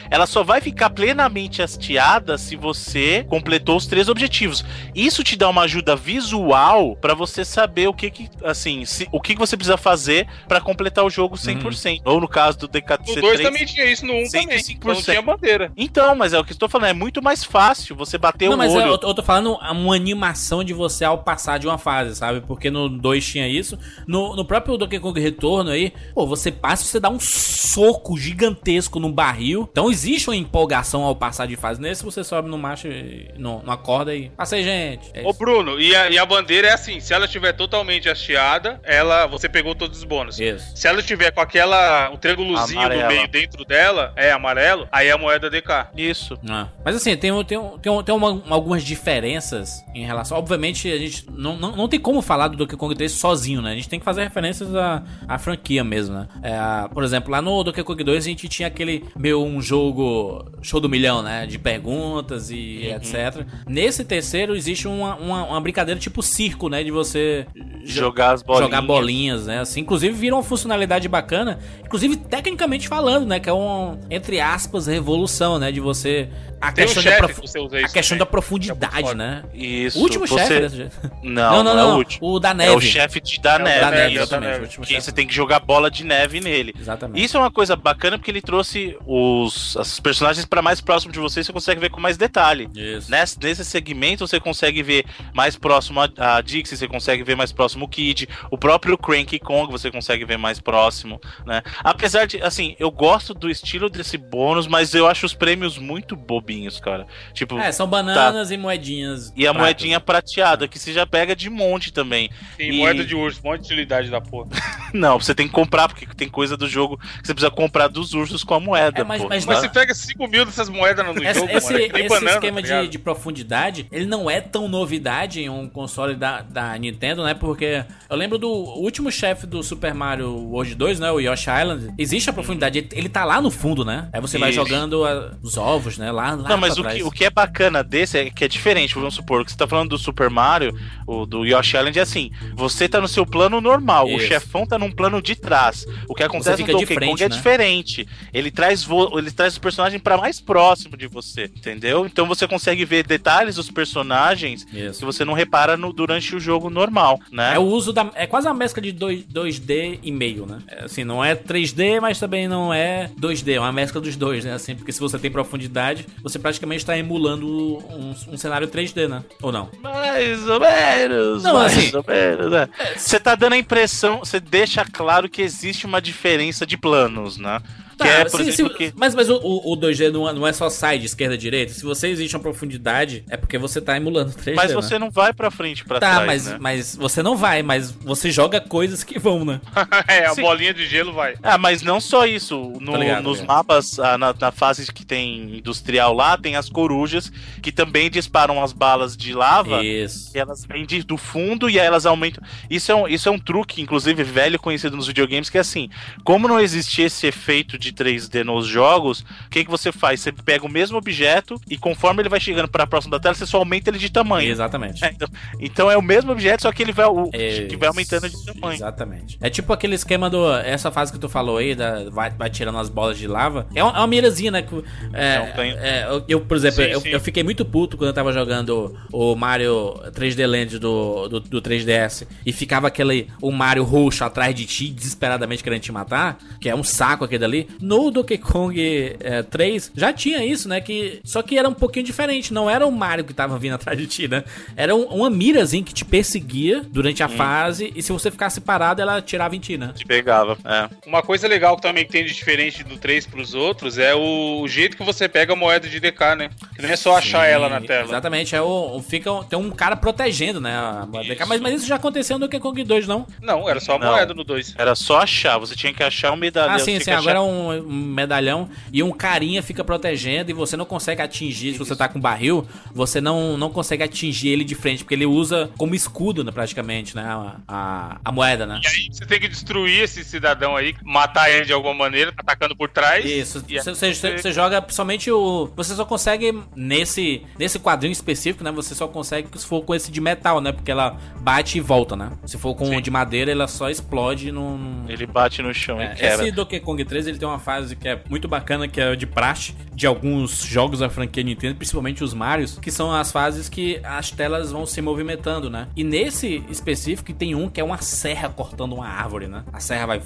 [0.09, 4.63] Ela só vai ficar plenamente hasteada se você completou os três objetivos.
[4.93, 9.19] Isso te dá uma ajuda visual pra você saber o que que, assim, se- o
[9.21, 12.01] que que você precisa fazer pra completar o jogo 100%.
[12.05, 13.21] Ou no caso do No DKC3.
[13.21, 14.47] 2 também tinha isso, no 1 um também.
[14.59, 14.85] 105%.
[14.85, 15.71] Não tinha bandeira.
[15.77, 18.55] Então, mas é o que eu estou falando, é muito mais fácil você bater Não,
[18.55, 18.87] o mas é, olho.
[18.87, 22.41] eu, eu tô falando uma animação de você ao passar de uma fase, sabe?
[22.41, 23.77] Porque no 2 tinha isso.
[24.07, 28.17] No, no próprio Donkey Kong Retorno aí, pô, você passa e você dá um soco
[28.17, 29.67] gigantesco num barril.
[29.71, 31.81] Então existe uma empolgação ao passar de fase.
[31.81, 34.29] Nesse você sobe no macho, e- no, numa corda e.
[34.29, 35.09] Passei, gente.
[35.13, 35.33] É Ô.
[35.33, 39.47] Bruno, e a, e a bandeira é assim, se ela estiver totalmente hasteada, ela, você
[39.49, 40.39] pegou todos os bônus.
[40.39, 40.65] Isso.
[40.75, 43.03] Se ela tiver com aquela, um triângulozinho Amarela.
[43.03, 45.87] no meio dentro dela, é amarelo, aí é a moeda DK.
[45.97, 46.37] Isso.
[46.49, 50.37] Ah, Mas assim, tem, tem, tem, tem uma- algumas diferenças em relação.
[50.37, 53.71] Obviamente, a gente não, não, não tem como falar do Donkey Kong 3 sozinho, né?
[53.71, 56.27] A gente tem que fazer referências à, à franquia mesmo, né?
[56.43, 60.45] É, por exemplo, lá no Donkey Kong 2 a gente tinha aquele meio um jogo
[60.61, 61.45] show do milhão, né?
[61.45, 63.45] De perguntas e etc.
[63.67, 66.83] Nesse terceiro existe uma, uma, uma brincadeira tipo circo, né?
[66.83, 67.45] De você
[67.83, 68.65] jo- Jogar as bolinhas.
[68.65, 69.59] jogar bolinhas, né?
[69.59, 73.39] Assim, inclusive vira uma funcionalidade bacana, inclusive tecnicamente falando, né?
[73.39, 75.71] Que é um, entre aspas, revolução, né?
[75.71, 76.29] De você.
[76.61, 79.13] A Tem um questão, da, chefe profu- que a questão da profundidade, foda.
[79.13, 79.43] né?
[79.53, 79.99] Isso.
[79.99, 80.39] O último você...
[80.39, 81.11] chefe desse jeito.
[81.21, 82.27] Não, não, é o último.
[82.27, 82.71] O da neve.
[82.71, 83.79] É o chefe de- da É o neve.
[83.81, 84.19] da neve, isso.
[84.23, 84.64] exatamente.
[84.65, 86.73] Último Que você tem que jogar bola de neve nele.
[86.79, 87.23] Exatamente.
[87.23, 91.19] Isso é uma coisa bacana porque ele trouxe os, os personagens pra mais próximo de
[91.19, 92.69] você e você consegue ver com mais detalhe.
[92.75, 93.09] Isso.
[93.09, 97.51] Nesse, nesse segmento você consegue ver mais próximo a, a Dixie, você consegue ver mais
[97.51, 101.61] próximo o Kid, o próprio Cranky Kong você consegue ver mais próximo, né?
[101.83, 106.15] Apesar de, assim, eu gosto do estilo desse bônus, mas eu acho os prêmios muito
[106.15, 107.05] bobinhos, cara.
[107.33, 109.31] Tipo, É, são bananas e moedinhas.
[109.35, 112.29] e a moedinha prateada, que você já pega de monte também.
[112.57, 114.49] Tem E- moeda de urso, monte de utilidade da porra.
[114.93, 118.13] Não, você tem que comprar, porque tem coisa do jogo que você precisa comprar dos
[118.13, 119.01] ursos com a moeda.
[119.01, 119.27] É, mas- pô.
[119.29, 119.61] mas Mas Tá?
[119.61, 122.61] você pega 5 mil dessas moedas no Esse, jogo, esse, mano, é esse banana, esquema
[122.61, 127.23] tá de, de profundidade, ele não é tão novidade em um console da, da Nintendo,
[127.23, 127.33] né?
[127.33, 131.11] Porque eu lembro do último chefe do Super Mario World 2, né?
[131.11, 131.93] O Yoshi Island.
[131.97, 134.09] Existe a profundidade, ele, ele tá lá no fundo, né?
[134.13, 134.55] Aí você vai Isso.
[134.59, 136.11] jogando a- os ovos, né?
[136.11, 136.97] Lá, lá Não, mas pra o trás.
[136.97, 138.95] que, o que é bacana desse é que é diferente.
[138.95, 140.73] Vamos supor que você tá falando do Super Mario,
[141.05, 144.27] o do Yoshi Island, é assim: você tá no seu plano normal, o Isso.
[144.45, 145.85] Chefão tá num plano de trás.
[146.07, 147.35] O que acontece no Donkey frente, Kong é né?
[147.35, 148.07] diferente.
[148.33, 148.85] Ele traz,
[149.17, 152.05] ele traz o personagem pra mais próximo de você, entendeu?
[152.05, 154.99] Então você consegue ver detalhes dos personagens Isso.
[154.99, 157.55] que você não repara no- durante o jogo normal, né?
[157.55, 158.09] É o uso da.
[158.15, 160.59] É quase uma mescla de 2, 2D e meio, né?
[160.67, 163.53] É, assim, não é 3D, mas também não é 2D.
[163.55, 164.53] É uma mescla dos dois, né?
[164.53, 169.23] Assim, porque se você tem profundidade, você praticamente está emulando um, um cenário 3D, né?
[169.41, 169.69] Ou não?
[169.81, 172.69] Mais ou menos, Não, mais assim- ou menos, né?
[172.95, 177.61] Você tá dando a impressão, você deixa claro que existe uma diferença de planos, né?
[177.97, 178.93] Tá, é, por se- exemplo, se- que...
[178.95, 181.73] Mas, mas o, o o 2G não é, não é só side, esquerda, direita.
[181.73, 184.55] Se você existe uma profundidade, é porque você tá emulando 3G.
[184.55, 184.75] Mas né?
[184.75, 186.57] você não vai pra frente e pra Tá, trás, mas, né?
[186.59, 189.61] mas você não vai, mas você joga coisas que vão, né?
[190.07, 190.41] é, a Sim.
[190.41, 191.35] bolinha de gelo vai.
[191.41, 192.73] Ah, mas não só isso.
[192.79, 193.55] No- Tô ligado, nos ligado.
[193.55, 197.31] mapas, ah, na, na fase que tem industrial lá, tem as corujas
[197.61, 199.83] que também disparam as balas de lava.
[199.83, 200.31] Isso.
[200.35, 202.43] E elas vêm de- do fundo e aí elas aumentam.
[202.69, 205.89] Isso é, um, isso é um truque, inclusive, velho conhecido nos videogames, que é assim:
[206.23, 210.19] como não existia esse efeito de 3D nos jogos, o que, que você faz?
[210.21, 213.45] Você pega o mesmo objeto e conforme ele vai chegando para próximo da tela, você
[213.45, 214.49] só aumenta ele de tamanho.
[214.49, 215.03] Exatamente.
[215.03, 215.27] É, então,
[215.59, 218.45] então é o mesmo objeto, só que ele vai, o, É, que vai aumentando de
[218.45, 218.75] tamanho.
[218.75, 219.37] Exatamente.
[219.41, 220.51] É tipo aquele esquema do.
[220.55, 223.67] Essa fase que tu falou aí, da, vai, vai tirando as bolas de lava.
[223.73, 224.61] É uma, é uma mirazinha, né?
[224.61, 224.75] que,
[225.13, 227.09] É, É é, eu- eu, por exemplo, Sim, eu, sim.
[227.09, 231.61] eu fiquei muito puto quando eu tava jogando o Mario 3D Land do, do, do
[231.61, 233.27] 3DS e ficava aquele.
[233.41, 237.39] O Mario roxo atrás de ti, desesperadamente querendo te matar, que é um saco aquele
[237.39, 237.67] dali.
[237.81, 240.81] No Donkey Kong é, 3 já tinha isso, né?
[240.81, 242.53] Que, só que era um pouquinho diferente.
[242.53, 244.43] Não era o Mario que tava vindo atrás de ti, né?
[244.75, 249.01] Era um- uma mirazinha que te perseguia durante a fase e se você ficasse parado,
[249.01, 249.91] ela tirava em ti, né?
[249.95, 250.57] Te pegava.
[250.65, 250.89] É.
[251.07, 254.97] Uma coisa legal que também tem de diferente do 3 pros outros é o jeito
[254.97, 256.49] que você pega a moeda de DK, né?
[256.75, 258.05] Que não é só achar Sim, ela na tela.
[258.05, 260.75] Exatamente, é o, o- fica, tem um cara protegendo, né?
[260.75, 263.25] a moeda DK, mas, mas isso já aconteceu no Donkey Kong 2, não?
[263.41, 264.11] Não, era só a Não.
[264.11, 264.75] moeda no 2.
[264.77, 266.75] Era só achar, você tinha que achar um medalhão.
[266.75, 270.53] Ah, sim, sim, agora é achar- um, um medalhão e um carinha fica protegendo e
[270.53, 271.73] você não consegue atingir.
[271.73, 275.25] Se você tá com barril, você não, não consegue atingir ele de frente, porque ele
[275.25, 277.23] usa como escudo, né, praticamente, né?
[277.23, 278.79] A, a, a moeda, né?
[278.83, 282.75] E aí você tem que destruir esse cidadão aí, matar ele de alguma maneira, atacando
[282.75, 283.25] por trás.
[283.25, 285.69] Isso, aí você, você- você joga somente o.
[285.75, 288.71] Você só consegue nesse, nesse quadrinho específico, né?
[288.71, 290.71] Você só consegue se for com esse de metal, né?
[290.71, 292.31] Porque ela bate e volta, né?
[292.45, 296.13] Se for com o de madeira, ela só explode num- Ele bate no chão É,
[296.13, 296.43] e quebra.
[296.45, 299.25] esse Donkey Kong 3 ele tem uma fase que é muito bacana, que é de
[299.25, 303.99] praxe de alguns jogos da franquia Nintendo, principalmente os Marios, que são as fases que
[304.03, 305.87] as telas vão se movimentando, né?
[305.95, 309.63] E nesse específico tem um que é uma serra cortando uma árvore, né?
[309.71, 310.21] A serra vai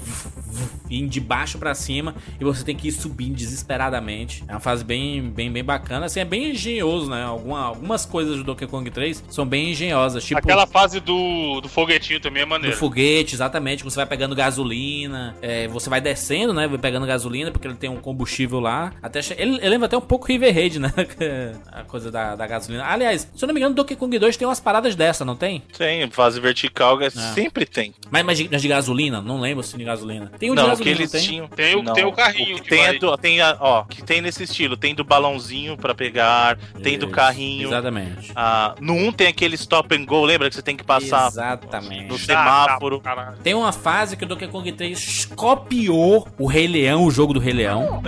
[0.90, 4.44] indo de baixo pra cima e você tem que ir subindo desesperadamente.
[4.48, 7.22] É uma fase bem, bem, bem bacana, assim, é bem engenhoso, né?
[7.22, 11.68] Alguma, algumas coisas do Donkey Kong 3 são bem engenhosas, tipo Aquela fase do, do
[11.68, 12.76] foguetinho também é do maneira.
[12.76, 13.84] foguete, exatamente.
[13.84, 16.66] Você vai pegando gasolina, é, você vai descendo, né?
[16.66, 17.19] Vai pegando gasolina,
[17.52, 18.92] porque ele tem um combustível lá.
[19.02, 20.92] Até ele, ele lembra até um pouco River Raid, né?
[21.72, 22.84] A coisa da, da gasolina.
[22.84, 25.62] Aliás, se eu não me engano, Donkey Kong 2 tem umas paradas dessa, não tem?
[25.76, 27.94] Tem, fase vertical, é- sempre tem.
[28.10, 29.20] Mas, mas de, mas de gasolina?
[29.20, 30.30] Não lembro se de gasolina.
[30.38, 31.28] Tem um de não, que gasolina, eles não tem?
[31.28, 31.48] tinham.
[31.48, 33.84] Tem o- não, tem o carrinho que que tem, vai- é do- tem a, ó,
[33.84, 34.76] que tem nesse estilo.
[34.76, 37.68] Tem do balãozinho pra pegar, tem do Isso, carrinho.
[37.68, 38.32] Exatamente.
[38.34, 42.06] Ah, no 1 tem aquele stop and go, lembra que você tem que passar Exatamente.
[42.08, 43.00] no semáforo.
[43.04, 43.34] Ah, tá.
[43.42, 47.40] Tem uma fase que o Donkey Kong 3 copiou o Rei Leão, o jogo do
[47.40, 48.02] Rei Leão.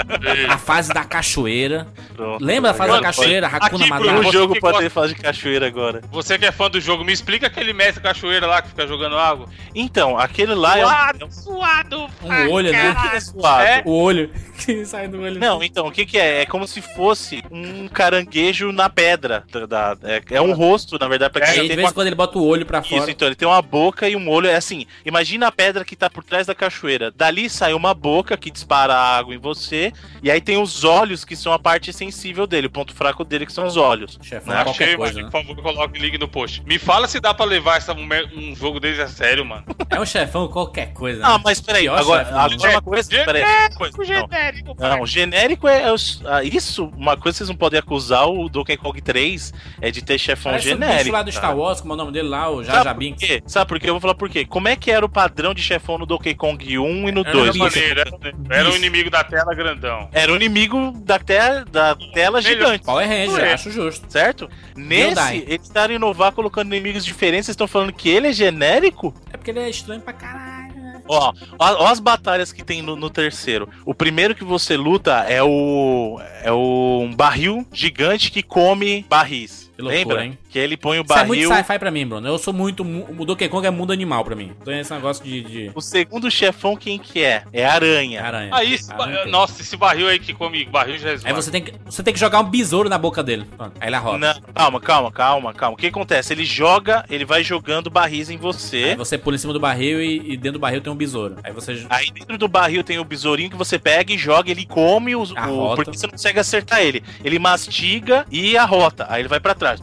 [0.48, 1.86] a fase da cachoeira.
[2.16, 2.42] Pronto.
[2.44, 3.46] Lembra a fase Mano, da cachoeira?
[3.48, 4.12] Hakuna Matata?
[4.18, 6.00] O Você jogo que pode gosta- ter fase de cachoeira agora.
[6.11, 9.16] Você que é fã do jogo, me explica aquele mestre cachoeira lá que fica jogando
[9.18, 9.48] água.
[9.74, 10.84] Então, aquele lá é
[11.24, 12.07] um, suado.
[12.22, 12.94] Um olho, né?
[13.14, 13.62] é suado.
[13.66, 13.82] É.
[13.84, 14.30] O olho
[14.64, 15.40] que sai do olho.
[15.40, 16.42] Não, então, o que que é?
[16.42, 19.44] É como se fosse um caranguejo na pedra.
[19.68, 21.90] da- é, é um rosto, na verdade, pra É, quem já de tem vez uma
[21.90, 23.11] em quando ele bota o olho pra Isso, fora.
[23.11, 24.48] então, ele tem uma boca e um olho.
[24.48, 27.11] É assim, imagina a pedra que tá por trás da cachoeira.
[27.11, 29.92] Dali sai uma boca que dispara água em você.
[30.22, 33.46] E aí tem os olhos, que são a parte sensível dele, o ponto fraco dele,
[33.46, 34.18] que são os olhos.
[34.22, 34.64] Chefão, Né?
[34.64, 35.30] qualquer Achei, coisa, mas né?
[35.30, 36.62] por favor, coloque o link no post.
[36.66, 39.64] Me fala se dá pra levar essa, um jogo deles a sério, mano.
[39.90, 41.24] É um chefão qualquer coisa.
[41.24, 41.42] Ah, né?
[41.44, 42.40] mas peraí, Pior agora, chefe, né?
[42.40, 43.10] agora uma coisa.
[43.24, 44.04] Peraí, uma coisa, não.
[44.04, 45.82] genérico, Não, genérico é.
[45.82, 45.94] é
[46.26, 50.02] ah, isso, uma coisa que vocês não podem acusar o Donkey Kong 3 é de
[50.02, 50.98] ter chefão Parece genérico.
[51.00, 51.32] bicho lá do?
[51.32, 53.28] Star Wars, como é o nome dele lá, o Jar Sabe Jar por Binks.
[53.28, 53.42] quê?
[53.46, 53.88] Sabe por quê?
[53.90, 54.44] Eu vou falar por quê.
[54.44, 57.32] Como é que era o padrão de chefão no Donkey Kong 1 e no Era
[57.32, 57.52] 2?
[57.52, 57.58] bicho.
[57.64, 58.04] Maneira.
[58.50, 60.08] Era um inimigo da tela grandão.
[60.12, 61.34] Era o inimigo da, te
[61.70, 62.84] da tela gigante.
[62.84, 63.52] Power Ranger, É.
[63.54, 64.04] acho justo.
[64.10, 64.48] Certo?
[64.76, 65.44] Nesse, Hyundai.
[65.46, 67.46] eles tentaram inovar colocando inimigos diferentes.
[67.46, 69.14] Vocês estão falando que ele é genérico?
[69.32, 70.74] É porque ele é estranho pra caralho.
[70.74, 71.00] né?
[71.08, 73.68] Ó, ó, ó as batalhas que tem no, no terceiro.
[73.84, 76.20] O primeiro que você luta é o.
[76.42, 79.70] É o um barril gigante que come barris.
[79.74, 80.24] Que loucura, Lembra?
[80.26, 80.38] hein?
[80.53, 81.64] Que ele põe o Isso é muito barril.
[81.64, 82.28] sci-fi pra mim, Bruno.
[82.28, 82.84] Eu sou muito.
[82.84, 84.53] mu- O Donkey Kong é mundo animal pra mim.
[84.61, 85.40] Então esse negócio de.
[85.42, 85.70] de...
[85.74, 87.42] o segundo chefão, quem que é?
[87.53, 88.22] É a aranha.
[88.22, 88.50] Aranha.
[88.53, 91.50] Aí, esse Aranha ba- nossa, esse barril aí que come barril já é Aí você
[91.50, 93.46] tem, que, você tem que jogar um besouro na boca dele.
[93.80, 94.18] Aí ele arrota.
[94.18, 95.74] Não, calma, calma, calma, calma.
[95.74, 96.34] O que acontece?
[96.34, 98.94] Ele joga, ele vai jogando barris em Aí você.
[98.94, 101.36] você pula em cima do barril e, e dentro do barril tem um besouro.
[101.42, 101.86] Aí você.
[101.88, 105.30] Aí dentro do barril tem o besourinho que você pega e joga, ele come os,
[105.30, 107.03] o, porque você não consegue acertar ele.
[107.24, 109.07] Ele mastiga e arrota.
[109.09, 109.80] Aí ele vai pra trás.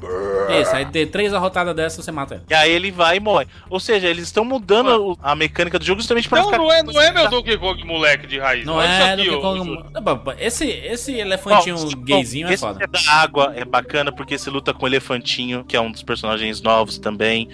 [0.62, 2.44] Isso, aí tem três arrotadas dessas, você mata ele.
[2.50, 3.48] E aí ele vai e morre.
[3.70, 6.58] Ou seja, eles estão mudando o- a mecânica do jogo justamente pra Não, ficar.
[6.58, 8.66] não é, não é meu Donkey Kong moleque de raiz.
[8.66, 9.84] Não Olha é do aqui, que ô, Kong.
[9.94, 12.84] Não, Esse, esse elefantinho Bom, gayzinho é esse foda.
[12.84, 16.04] é da água é bacana porque você luta com o elefantinho, que é um dos
[16.04, 17.50] personagens novos também.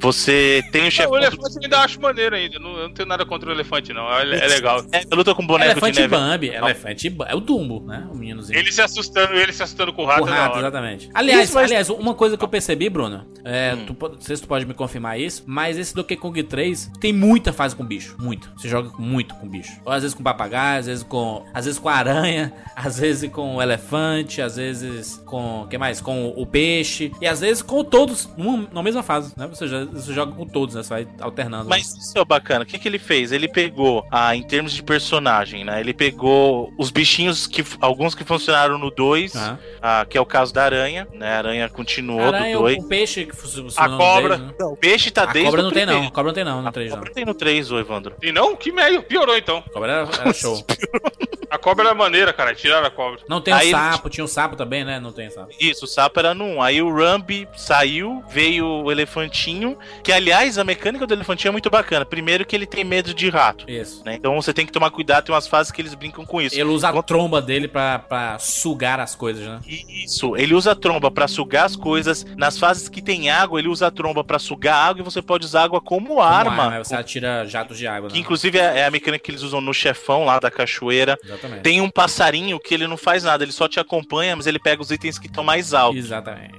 [0.00, 1.08] Você tem o Não, chefe.
[1.10, 2.58] o elefante eu ainda acho maneiro ainda.
[2.58, 4.08] Não, eu não tenho nada contra o elefante, não.
[4.12, 4.80] É, é legal.
[4.92, 6.16] É, você luta com boneco Elefante de neve.
[6.16, 7.30] Bambi, elefante Bambi.
[7.32, 8.06] É o Dumbo, né?
[8.12, 8.58] O meninozinho.
[8.58, 10.24] Ele se assustando, ele se assustando com o rato.
[10.24, 11.10] O é da rato, exatamente.
[11.12, 13.86] Aliás, Isso, mas- aliás, uma coisa que eu percebi, Bruno, é, Hum.
[13.86, 17.12] tu, não sei se tu pode me confirmar isso, mas esse Donkey Kong 3 tem
[17.12, 18.50] muita fase com bicho, muito.
[18.56, 19.80] Você joga muito com bicho.
[19.84, 23.56] Ou às vezes com papagaio, às vezes com, às vezes com aranha, às vezes com
[23.56, 26.00] o elefante, às vezes com, que mais?
[26.00, 29.46] Com o peixe e às vezes com todos numa, na mesma fase, né?
[29.46, 30.82] Você, já- você joga com todos, né?
[30.82, 31.68] Você vai alternando.
[31.68, 32.64] Mas isso é bacana.
[32.64, 33.32] O que, que ele fez?
[33.32, 35.80] Ele pegou, ah, em termos de personagem, né?
[35.80, 37.64] Ele pegou os bichinhos que.
[37.80, 39.58] Alguns que funcionaram no 2, Aham.
[39.82, 41.34] ah, que é o caso da aranha, né?
[41.34, 42.78] A aranha continuou Aranha, do o, 2.
[42.78, 44.36] o peixe que funciona A cobra.
[44.36, 44.64] três, né?
[44.64, 46.68] O peixe tá A desde cobra não tem não, a cobra não tem não, no
[46.68, 46.98] A 3 não.
[46.98, 48.14] cobra tem no 3, ô Evandro.
[48.22, 48.56] E não?
[48.56, 49.02] Que meio.
[49.02, 49.62] Piorou então.
[49.66, 50.64] A cobra era, era show.
[51.50, 52.54] A cobra era maneira, cara.
[52.54, 53.20] Tiraram a cobra.
[53.28, 55.00] Não tem o Aí ele- sapo, tinha o sapo também, né?
[55.00, 55.48] Não tem sapo.
[55.58, 56.62] Isso, o sapo era 1.
[56.62, 61.70] Aí o Rambi saiu, veio o elefantinho, que aliás a mecânica do elefantinho é muito
[61.70, 62.04] bacana.
[62.04, 63.64] Primeiro que ele tem medo de rato.
[63.68, 64.02] Isso.
[64.04, 64.14] né?
[64.14, 66.54] Então você tem que tomar cuidado, tem umas fases que eles brincam com isso.
[66.54, 69.60] Ele usa a tromba dele pra, pra sugar as coisas, né?
[69.66, 72.24] Isso, ele usa a tromba pra sugar as coisas.
[72.36, 75.44] Nas fases que tem água, ele usa a tromba pra sugar água e você pode
[75.46, 76.64] usar água como, Como arma.
[76.64, 78.20] arma, Você atira jatos de água, Que né?
[78.20, 81.16] inclusive é é a mecânica que eles usam no chefão lá da cachoeira.
[81.24, 81.37] Exatamente.
[81.62, 84.82] Tem um passarinho que ele não faz nada, ele só te acompanha, mas ele pega
[84.82, 85.98] os itens que estão mais altos.
[85.98, 86.58] Exatamente.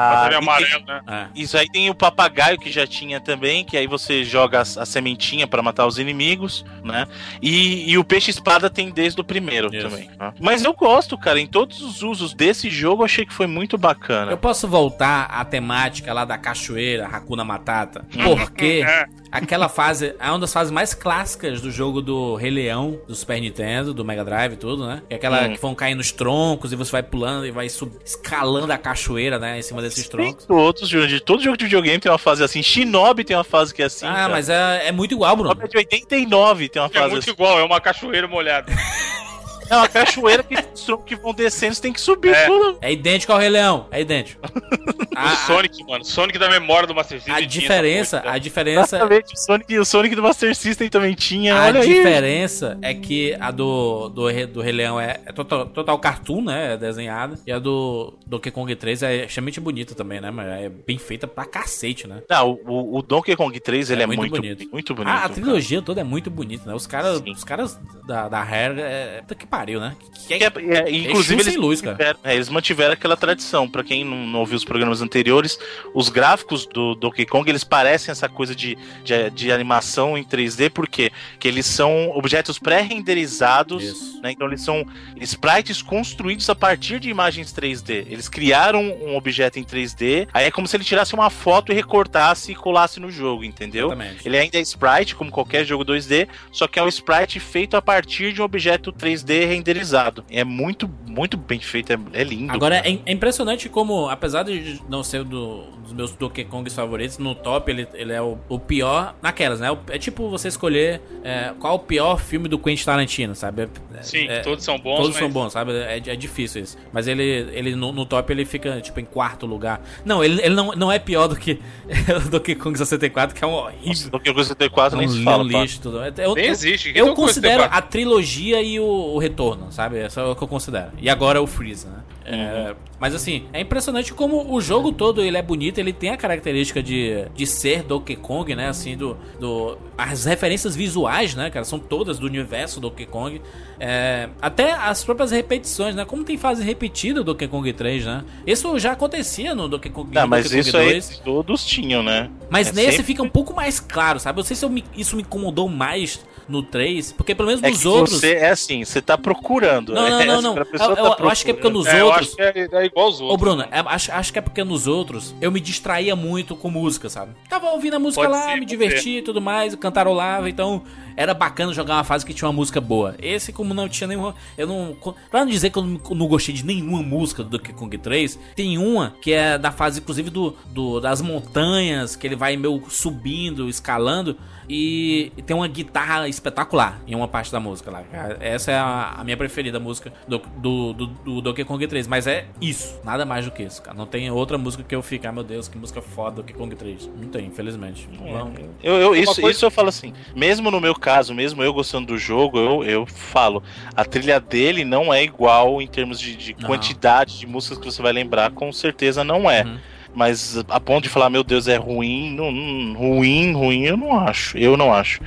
[0.00, 1.00] Ah, Passarinho e tem- amarelo, né?
[1.08, 1.40] É.
[1.42, 4.86] Isso aí tem o papagaio que já tinha também, que aí você joga a, a
[4.86, 7.04] sementinha pra matar os inimigos, né?
[7.42, 9.88] E, e o peixe espada tem desde o primeiro Isso.
[9.88, 10.08] também.
[10.16, 10.32] né?
[10.38, 13.76] Mas eu gosto, cara, em todos os usos desse jogo eu achei que foi muito
[13.76, 14.30] bacana.
[14.30, 19.06] Eu posso voltar à temática lá da cachoeira, Hakuna Matata, porque É.
[19.30, 23.40] aquela fase é uma das fases mais clássicas do jogo do Rei Leão, do Super
[23.40, 25.02] Nintendo, do Mega Drive e tudo, né?
[25.10, 25.52] É aquela Hum.
[25.54, 29.38] que vão cair nos troncos e você vai pulando e vai sub- escalando a cachoeira,
[29.38, 29.58] né?
[29.58, 30.46] Em cima desses Tem troncos.
[30.46, 32.62] todos, Júnior, de todo jogo de videogame tem uma fase assim.
[32.62, 34.06] Shinobi tem uma fase que é assim.
[34.06, 34.28] ah, cara.
[34.28, 35.50] mas é, é muito igual, Bruno.
[35.50, 37.30] Shinobi é de 89 tem uma É fase muito assim.
[37.30, 38.72] igual, é uma cachoeira molhada.
[39.70, 42.46] É uma cachoeira que os troncos que vão descendo, você tem que subir É.
[42.46, 42.78] tudo.
[42.80, 44.40] É idêntico ao Rei Leão, é idêntico.
[44.46, 46.04] o A, Sonic, mano.
[46.04, 47.34] Sonic da memória do Master System.
[47.34, 51.54] a diferença, a diferença Exatamente, o Sonic, o Sonic do Master System também tinha.
[51.54, 51.88] A olha aí.
[51.88, 56.42] diferença é que a do, do, Rei- do Rei Leão é, é total, total cartoon,
[56.42, 56.74] né?
[56.74, 57.38] É desenhada.
[57.46, 60.30] E a do Donkey Kong 3 é extremamente bonita também, né?
[60.30, 62.22] Mas é bem feita pra cacete, né?
[62.30, 64.56] Não, o, o Donkey Kong 3 ele É é, muito muito, bonito.
[64.58, 64.72] bonito.
[64.72, 65.10] Muito bonito.
[65.12, 65.34] Ah, a cara.
[65.34, 66.74] trilogia toda é muito bonita, né?
[66.74, 69.18] Os caras, os caras da, da Rare é.
[69.22, 69.96] Puta que pariu, né?
[70.26, 71.92] Que, Que é- é, inclusive, sem eles luz, cara.
[71.96, 73.68] mantiveram, é, eles mantiveram aquela tradição.
[73.68, 75.58] Pra quem não, não ouviu os programas anteriores,
[75.94, 80.68] os gráficos do Donkey Kong eles parecem essa coisa de, de, de animação em 3D,
[80.70, 84.32] porque que eles são objetos pré-renderizados, né?
[84.32, 84.84] Então eles são
[85.20, 88.06] sprites construídos a partir de imagens 3D.
[88.08, 91.74] Eles criaram um objeto em 3D, aí é como se ele tirasse uma foto e
[91.74, 93.86] recortasse e colasse no jogo, entendeu?
[93.88, 94.28] Exatamente.
[94.28, 97.82] Ele ainda é sprite, como qualquer jogo 2D, só que é um sprite feito a
[97.82, 100.24] partir de um objeto 3D renderizado.
[100.30, 102.52] É muito, muito bem feito, é, é lindo.
[102.52, 107.18] Agora é, é impressionante como, apesar de não ser do- dos meus Donkey Kongs favoritos,
[107.18, 109.76] no top ele, ele é o, o pior naquelas, né?
[109.88, 113.62] É tipo você escolher é, qual o pior filme do Quentin Tarantino, sabe?
[113.62, 115.18] É- Sim, é- todos são bons, Todos mas...
[115.18, 115.72] são bons, sabe?
[115.72, 116.76] É, é difícil isso.
[116.92, 117.22] Mas ele,
[117.52, 119.80] ele no, no top ele fica, tipo, em quarto lugar.
[120.04, 121.58] Não, ele, ele não, não é pior do que
[122.24, 124.10] o Donkey Kong 64, que é um horrível.
[124.10, 125.42] Donkey Kong 64 É nem se fala.
[125.42, 125.98] lixo, tudo.
[126.04, 126.92] Eu, Nem eu- existe.
[126.92, 129.98] que eu considero a trilogia e o, o retorno, sabe?
[129.98, 130.90] Essa é o que eu considero.
[130.98, 132.02] E agora é o Freeza, né?
[132.30, 136.16] É, mas assim, é impressionante como o jogo todo ele é bonito, ele tem a
[136.16, 138.68] característica de, de ser Donkey Kong, né?
[138.68, 139.78] Assim, do, do.
[139.96, 141.64] As referências visuais, né, cara?
[141.64, 143.40] São todas do universo Donkey Kong.
[143.80, 146.04] É, até as próprias repetições, né?
[146.04, 148.24] Como tem fase repetida do Donkey Kong 3, né?
[148.46, 151.18] Isso já acontecia no Donkey Kong, no mas Donkey Kong isso aí 2.
[151.24, 152.28] todos tinham, né?
[152.50, 154.38] Mas É nesse sempre- fica um pouco mais claro, sabe?
[154.38, 157.62] Eu não sei se eu me- isso me incomodou mais no 3, porque pelo menos
[157.62, 158.20] É nos que outros.
[158.20, 159.92] você é assim, você tá procurando.
[159.92, 160.54] Não, não, é, não, não.
[160.54, 162.26] pra pessoa Eu, tá eu- eu acho que é porque nos É, eu outros.
[162.28, 163.34] acho que é, é igual os outros.
[163.34, 166.70] Ô, Bruno, é- acho, acho que é porque nos outros eu me distraía muito com
[166.70, 167.32] música, sabe?
[167.48, 170.82] Tava ouvindo a música Pode lá, ser, me divertia e tudo mais, cantarolava, então
[171.18, 173.16] era bacana jogar uma fase que tinha uma música boa.
[173.20, 174.36] Esse, como não tinha nenhuma.
[174.56, 174.96] Eu não.
[175.28, 178.38] Pra não dizer que eu não, não gostei de nenhuma música do Donkey Kong 3,
[178.54, 182.80] tem uma que é da fase, inclusive, do, do das montanhas, que ele vai meio
[182.88, 184.36] subindo, escalando.
[184.70, 188.04] E tem uma guitarra espetacular em uma parte da música lá.
[188.38, 192.06] Essa é a, a minha preferida música do, do, do, do Donkey Kong 3.
[192.06, 193.96] Mas é isso, nada mais do que isso, cara.
[193.96, 196.76] Não tem outra música que eu fique, ah, meu Deus, que música foda Donkey Kong
[196.76, 197.10] 3.
[197.18, 198.06] Não tem, infelizmente.
[198.12, 198.52] Não,
[198.82, 202.18] Eu, eu- isso, isso eu falo assim, mesmo no meu caso, mesmo eu gostando do
[202.18, 203.62] jogo, eu, eu falo,
[203.96, 208.02] a trilha dele não é igual em termos de, de quantidade de músicas que você
[208.02, 209.64] vai lembrar, com certeza não é.
[209.64, 209.78] Uhum.
[210.14, 214.18] Mas a ponto de falar, meu Deus, é ruim, não, não- ruim, ruim, eu não
[214.18, 214.56] acho.
[214.58, 215.20] Eu não acho.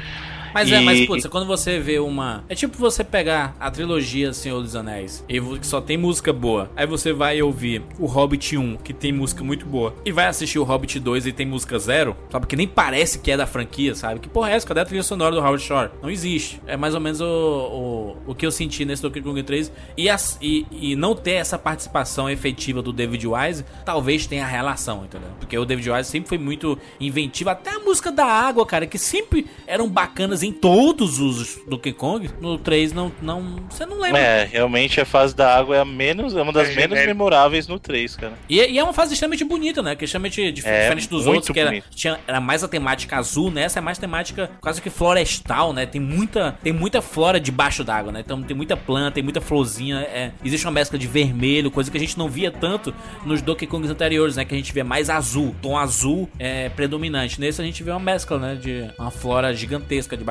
[0.53, 2.43] Mas é, mas E- putz, quando você vê uma.
[2.49, 6.69] É tipo você pegar a trilogia Senhor dos Anéis, e que só tem música boa.
[6.75, 10.59] Aí você vai ouvir o Hobbit 1, que tem música muito boa, e vai assistir
[10.59, 12.47] o Hobbit 2 e tem música zero, sabe?
[12.47, 14.19] Que nem parece que é da franquia, sabe?
[14.19, 14.67] Que porra é essa?
[14.67, 15.89] Cadê a trilha sonora do Howard Shore?
[16.01, 16.61] Não existe.
[16.67, 19.71] É mais ou menos o, o, o que eu senti nesse Donkey Kong 3.
[19.97, 25.05] E, as- e, e não ter essa participação efetiva do David Wise, talvez tenha relação,
[25.05, 25.29] entendeu?
[25.39, 27.49] Porque o David Wise sempre foi muito inventivo.
[27.49, 32.29] Até a música da água, cara, que sempre eram bacanas em todos os Donkey Kong.
[32.39, 33.11] No 3 não.
[33.21, 34.19] não você não lembra.
[34.19, 37.07] É, realmente a fase da água é a menos, é uma das É menos genérico.
[37.07, 38.33] memoráveis no 3, cara.
[38.49, 39.95] E, e é uma fase extremamente bonita, né?
[39.95, 41.87] Que é extremamente É, diferente dos muito outros, que era, bonito.
[41.91, 45.85] tinha, era mais a temática azul, nessa é mais temática quase que florestal, né?
[45.85, 48.21] Tem muita, tem muita flora debaixo d'água, né?
[48.21, 49.97] Então tem muita planta, tem muita florzinha.
[50.01, 52.93] é, existe uma mescla de vermelho, coisa que a gente não via tanto
[53.25, 54.45] nos Donkey Kongs anteriores, né?
[54.45, 57.39] Que a gente vê mais azul, tom azul é predominante.
[57.39, 58.55] Nesse a gente vê uma mescla, né?
[58.55, 60.30] De uma flora gigantesca debaixo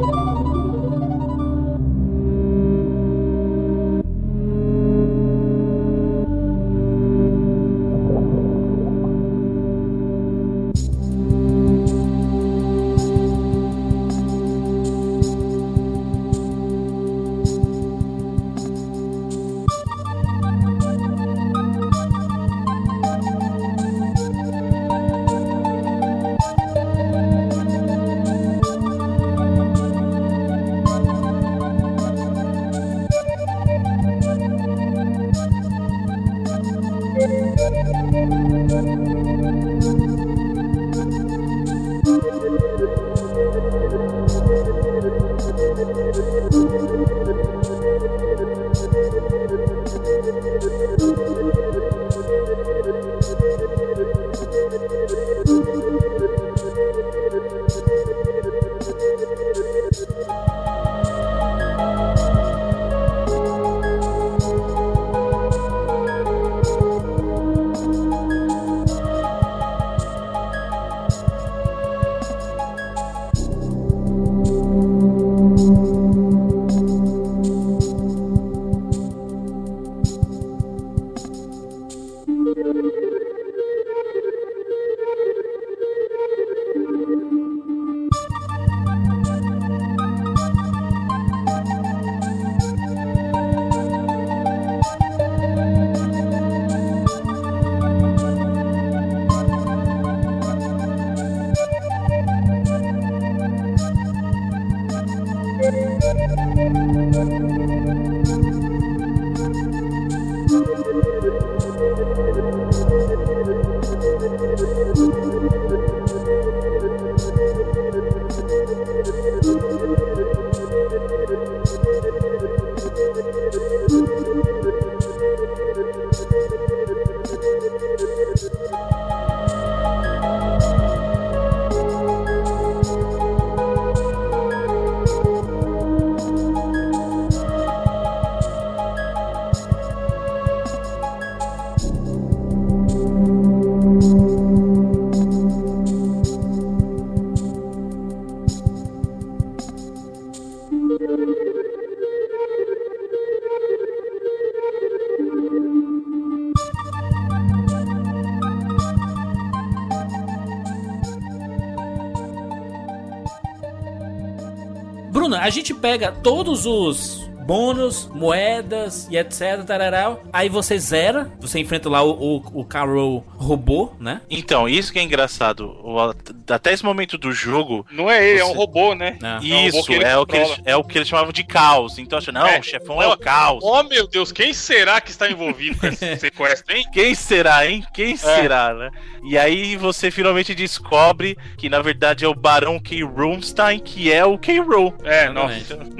[165.51, 169.63] gente pega todos os bônus, moedas e etc.
[169.65, 174.21] Tarará, aí você zera, você enfrenta lá o, o, o Carol robô, né?
[174.29, 175.75] Então, isso que é engraçado.
[175.83, 176.13] O-
[176.51, 179.17] até esse momento do jogo, Não é ele, é um Você- robô, né?
[179.21, 179.25] É.
[179.25, 179.45] É um robô
[179.77, 180.69] isso que ele é o que, eles, controla.
[180.69, 181.97] é o que eles chamavam de caos.
[181.97, 182.59] Então, acha, não, É.
[182.59, 183.63] o chefão é o caos.
[183.63, 186.85] Oh meu Deus, quem será que está envolvido com esse sequestro, hein?
[186.93, 187.83] Quem será, hein?
[187.87, 187.91] É.
[187.93, 188.89] Quem será, né?
[189.23, 193.03] E aí você finalmente descobre que na verdade é o Barão K.
[193.03, 194.59] Rumstein, que é o K.
[194.59, 194.93] Rool.
[195.03, 195.73] É, Exatamente.
[195.73, 195.91] nossa.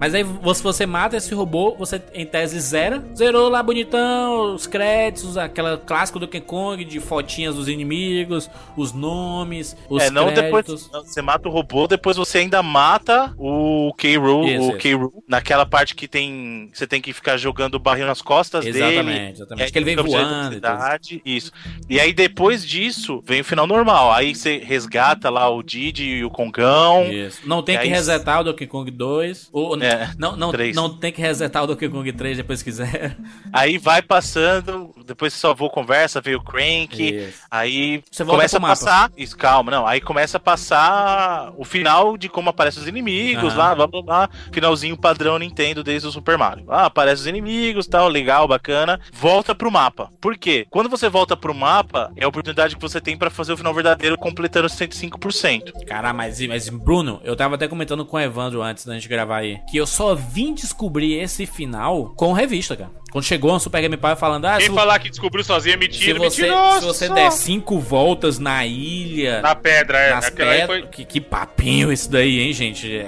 [0.00, 3.04] Mas aí, se você mata esse robô, você em tese zera.
[3.14, 8.92] Zerou lá bonitão, os créditos, aquela clássico do King Kong de fotinhas dos inimigos, os
[8.92, 10.90] nomes, os é, não depois créditos.
[10.92, 14.78] não, você mata o robô, depois você ainda mata o K-Rool, Isso, o isso.
[14.78, 18.78] K-Rool, naquela parte que tem, você tem que ficar jogando o barril nas costas dele.
[18.78, 19.64] Exatamente, exatamente.
[19.64, 20.66] Aí Que ele vem de voando e tudo.
[20.66, 21.52] eletricidade, Isso.
[21.88, 24.12] E aí depois disso, vem o final normal.
[24.12, 27.04] Aí você resgata lá o Didi e o Kongão.
[27.10, 27.40] Isso.
[27.44, 29.48] Não tem E que aí- resetar o Donkey Kong 2.
[29.52, 30.74] Ou, É, não, não, três.
[30.74, 33.16] não tem que resetar o Donkey Kong 3 depois que quiser.
[33.52, 37.00] Aí vai passando, depois você salvou conversa, veio o Crank.
[37.00, 37.38] Isso.
[37.50, 38.72] Aí Você volta começa a mapa.
[38.72, 39.12] passar.
[39.16, 39.86] Isso, calma, não.
[39.90, 43.58] Aí começa a passar o final de como aparecem os inimigos Aham.
[43.58, 44.30] lá, blá blá blá.
[44.52, 46.64] Finalzinho padrão Nintendo desde o Super Mario.
[46.68, 49.00] Ah, aparecem os inimigos tal, legal, bacana.
[49.12, 50.08] Volta pro mapa.
[50.20, 50.64] Por quê?
[50.70, 53.74] Quando você volta pro mapa, é a oportunidade que você tem pra fazer o final
[53.74, 55.84] verdadeiro completando 105%.
[55.86, 59.38] Cara, mas, mas Bruno, eu tava até comentando com o Evandro antes da gente gravar
[59.38, 62.90] aí, que eu só vim descobrir esse final com revista, cara.
[63.10, 65.76] Quando chegou no Super Game Power falando, ah, se, Quem falar que descobriu sozinho é
[65.76, 66.78] se mentira, você, mentiroso.
[66.78, 70.10] se você der cinco voltas na ilha, Na pedra, é.
[70.14, 70.82] nas Aquela pedras, foi...
[70.88, 72.96] que, que papinho isso daí, hein, gente?
[72.96, 73.00] É,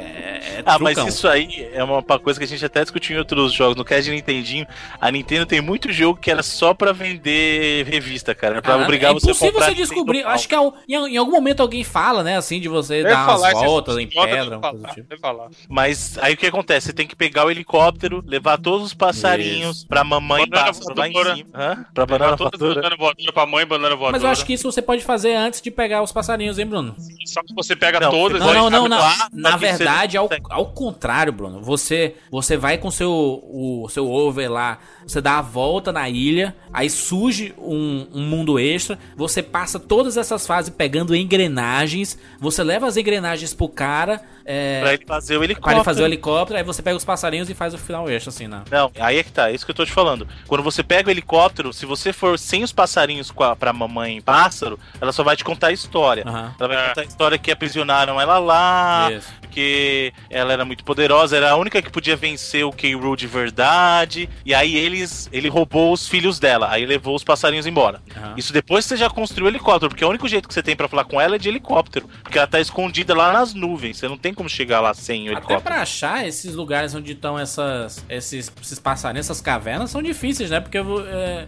[0.58, 3.18] é Ah, mas isso aí é uma uma coisa que a gente até discutiu em
[3.18, 3.76] outros jogos.
[3.76, 4.66] No cast de Nintendinho,
[5.00, 8.54] a Nintendo tem muito jogo que era só pra vender revista, cara.
[8.54, 10.24] Pra Caramba, obrigar é você a impossível comprar você descobrir.
[10.24, 13.52] Acho que ao- em, em algum momento alguém fala, né, assim, de você dar falar,
[13.52, 15.18] umas voltas em pedra, deve uma coisa do falar, tipo.
[15.20, 15.48] falar.
[15.68, 16.86] Mas aí o que acontece?
[16.86, 19.88] Você tem que pegar o helicóptero, levar todos os passarinhos Isso.
[19.88, 21.50] pra mamãe Banana pássaro lá em cima.
[21.54, 21.86] Hã?
[21.94, 22.96] Pra banana voadora
[23.32, 24.12] pra mãe, banana voadora.
[24.12, 26.94] Mas eu acho que isso você pode fazer antes de pegar os passarinhos, hein, Bruno?
[27.24, 28.40] Só que você pega Não, todas...
[28.40, 28.98] Não, não, não, não.
[28.98, 31.62] lá, Na verdade, ao, ao contrário, Bruno.
[31.62, 36.54] Você, você vai com seu, o seu over lá, você dá a volta na ilha,
[36.72, 42.86] aí surge um, um mundo extra, você passa todas essas fases pegando engrenagens, você leva
[42.86, 45.76] as engrenagens pro cara, é, Pra ele fazer o pra helicóptero.
[45.78, 48.46] ele fazer o helicóptero, aí você pega os passarinhos e faz o final extra, assim,
[48.48, 48.62] né?
[48.70, 50.26] Não, aí é que tá, é isso que eu tô te falando.
[50.46, 54.78] Quando você pega o helicóptero, se você for sem os passarinhos a, pra mamãe pássaro,
[55.00, 56.24] ela só vai te contar a história.
[56.26, 56.54] Aham.
[56.58, 59.28] Ela vai contar a história que aprisionaram ela lá, Isso.
[59.40, 62.94] porque ela era muito poderosa, era a única que podia vencer o K.
[62.94, 64.28] Rool de verdade.
[64.44, 68.00] E aí eles, ele roubou os filhos dela, aí levou os passarinhos embora.
[68.16, 68.34] Aham.
[68.36, 70.88] Isso depois você já construiu o helicóptero, porque o único jeito que você tem pra
[70.88, 74.16] falar com ela é de helicóptero, porque ela tá escondida lá nas nuvens, você não
[74.16, 75.60] tem como chegar lá sem o Até helicóptero.
[75.62, 80.60] pra achar esses lugares onde estão essas, esses, esses passarinhos, essas cavernas, são difíceis, né?
[80.60, 80.78] Porque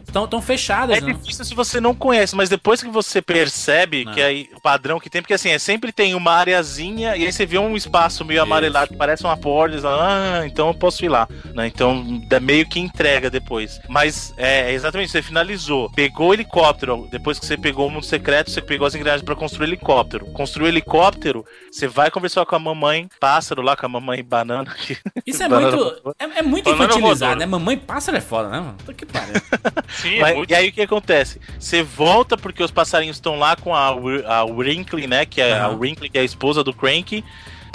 [0.06, 1.12] estão tão fechadas, É né?
[1.12, 4.12] difícil se você não conhece, mas depois que você percebe Não.
[4.12, 7.32] que aí o padrão que tem, porque assim, é sempre tem uma areazinha e aí
[7.32, 8.44] você vê um espaço meio Isso.
[8.44, 11.66] amarelado que parece uma porta, e você fala, ah, então eu posso ir lá, né?
[11.66, 13.80] Então dá meio que entrega depois.
[13.88, 18.50] Mas é exatamente, você finalizou, pegou o helicóptero, depois que você pegou o mundo secreto,
[18.50, 20.26] você pegou as engrenagens pra construir o helicóptero.
[20.32, 24.74] Construiu o helicóptero, você vai conversar com a mamãe pássaro lá, com a mamãe banana.
[25.26, 26.14] Isso é Banana muito.
[26.18, 27.36] É, é muito Banana infantilizado, voadora.
[27.36, 27.46] né?
[27.46, 28.74] Mamãe pássaro é foda, né?
[28.78, 29.34] Puta que pariu.
[29.88, 30.50] Sim, é Mas- muito...
[30.50, 31.40] E aí o que acontece?
[31.58, 33.86] Você volta porque os passarinhos estão lá com a,
[34.26, 35.24] a Wrinkly, né?
[35.24, 35.76] Que é a Aham.
[35.78, 37.24] Wrinkly, que é a esposa do Crank.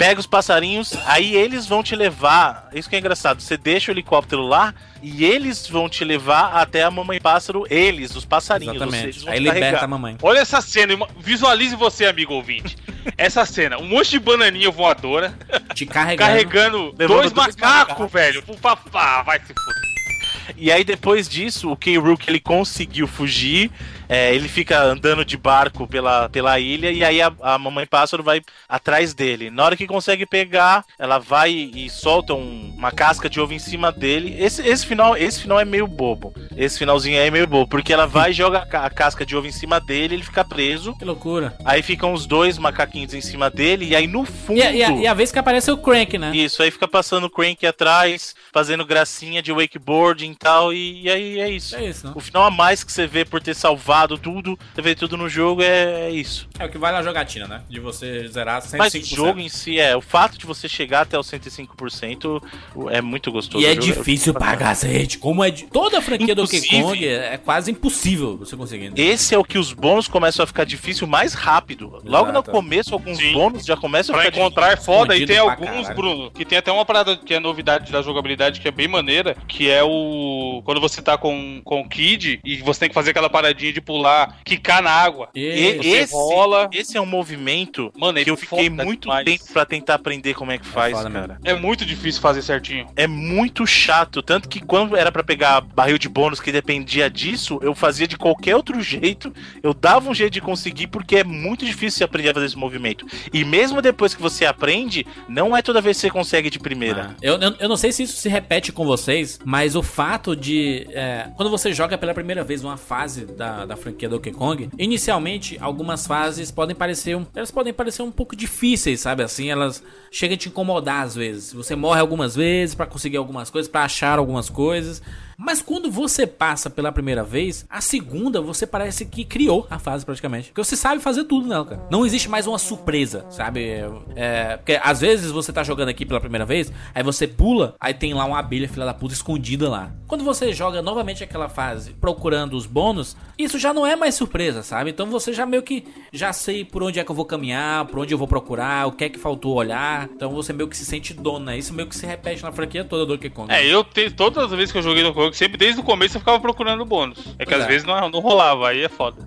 [0.00, 2.70] Pega os passarinhos, aí eles vão te levar.
[2.72, 3.42] Isso que é engraçado.
[3.42, 4.72] Você deixa o helicóptero lá
[5.02, 7.66] e eles vão te levar até a mamãe pássaro.
[7.68, 8.72] Eles, os passarinhos.
[8.78, 9.04] seja, Exatamente.
[9.10, 9.84] eles vão Aí liberta carregar.
[9.84, 10.16] a mamãe.
[10.22, 12.78] Olha essa cena, visualize você, amigo ouvinte.
[13.18, 15.34] Essa cena, um monte de bananinha voadora,
[15.74, 16.26] Te carregando.
[16.30, 18.42] carregando dois macacos, velho.
[18.42, 20.54] Pro papá, vai se fuder.
[20.56, 23.70] E aí depois disso, o K-Rook ele conseguiu fugir.
[24.10, 28.22] É, ele fica andando de barco pela, pela ilha e aí a, a mamãe pássaro
[28.24, 29.50] vai atrás dele.
[29.50, 33.58] Na hora que consegue pegar, ela vai e solta um- uma casca de ovo em
[33.60, 34.34] cima dele.
[34.38, 36.34] Esse, esse final, esse final é meio bobo.
[36.56, 39.24] Esse finalzinho aí é meio bobo, porque ela vai e joga a, ca- a casca
[39.24, 40.96] de ovo em cima dele, ele fica preso.
[40.98, 41.54] Que loucura.
[41.64, 44.82] Aí ficam os dois macaquinhos em cima dele e aí no fundo E, a- e
[44.82, 46.32] a, e a vez que aparece o Crank, né?
[46.34, 51.10] isso, aí fica passando o Crank atrás, fazendo gracinha de wakeboarding e tal, e, e
[51.10, 51.76] aí é isso.
[51.76, 52.12] É isso, né?
[52.16, 55.28] O final a mais que você vê por ter salvado tudo, você vê tudo no
[55.28, 56.48] jogo, é, é isso.
[56.58, 57.62] É o que vale a jogatina, né?
[57.68, 58.76] De você zerar 105%.
[58.78, 62.42] Mas o jogo em si é, o fato de você chegar até os 105%
[62.90, 63.62] é muito gostoso.
[63.62, 65.18] E é O jogo difícil pra cacete.
[65.18, 65.64] Como é de...
[65.64, 68.88] Toda a franquia do Donkey Inclusive- Kong é é quase impossível você conseguir.
[68.90, 68.94] né?
[68.96, 72.00] Esse é o que os bônus começam a ficar difícil mais rápido.
[72.04, 72.50] Logo no Exato.
[72.50, 73.32] começo, alguns Sim.
[73.32, 75.14] bônus já começam a Pra ficar encontrar é foda.
[75.16, 75.94] E Escondido tem pra alguns, caralho.
[75.94, 79.36] Bruno, que tem até uma parada que é novidade da jogabilidade que é bem maneira,
[79.46, 80.62] que é o do.
[80.64, 83.80] Quando você tá com, com o Kid e você tem que fazer aquela paradinha de
[83.90, 85.28] pular, quicar na água.
[85.34, 86.70] E, esse, rola.
[86.72, 89.24] esse é um movimento Mano, é que eu fiquei muito demais.
[89.24, 91.38] tempo pra tentar aprender como é que faz, foda cara.
[91.44, 92.86] É muito difícil fazer certinho.
[92.94, 97.58] É muito chato, tanto que quando era pra pegar barril de bônus que dependia disso,
[97.62, 99.32] eu fazia de qualquer outro jeito,
[99.62, 102.58] eu dava um jeito de conseguir porque é muito difícil você aprender a fazer esse
[102.58, 103.06] movimento.
[103.32, 107.10] E mesmo depois que você aprende, não é toda vez que você consegue de primeira.
[107.10, 110.36] Ah, eu, eu, eu não sei se isso se repete com vocês, mas o fato
[110.36, 110.86] de.
[110.92, 115.58] é, quando você joga pela primeira vez uma fase da, da franquia Donkey Kong, inicialmente
[115.60, 117.16] algumas fases podem parecer.
[117.16, 119.22] Um, elas podem parecer um pouco difíceis, sabe?
[119.22, 121.52] Assim, elas chegam a te incomodar às vezes.
[121.52, 125.02] Você morre algumas vezes pra conseguir algumas coisas, pra achar algumas coisas.
[125.40, 130.04] Mas quando você passa pela primeira vez, a segunda você parece que criou a fase
[130.04, 130.48] praticamente.
[130.48, 131.88] Porque você sabe fazer tudo nela, cara.
[131.90, 133.82] Não existe mais uma surpresa, sabe?
[134.14, 137.94] É, porque às vezes você tá jogando aqui pela primeira vez, aí você pula, aí
[137.94, 139.90] tem lá uma abelha filha da puta escondida lá.
[140.06, 144.62] Quando você joga novamente aquela fase procurando os bônus, isso já não é mais surpresa,
[144.62, 144.90] sabe?
[144.90, 148.00] Então você já meio que já sei por onde é que eu vou caminhar, por
[148.00, 150.10] onde eu vou procurar, o que é que faltou olhar.
[150.14, 151.56] Então você meio que se sente dona.
[151.56, 153.50] Isso meio que se repete na franquia toda do Donkey Kong.
[153.50, 156.16] É, eu te, todas as vezes que eu joguei no Kong, sempre desde o começo
[156.16, 157.18] eu ficava procurando bônus.
[157.38, 157.68] É que Pois às é.
[157.68, 159.24] vezes não, não rolava, aí é foda.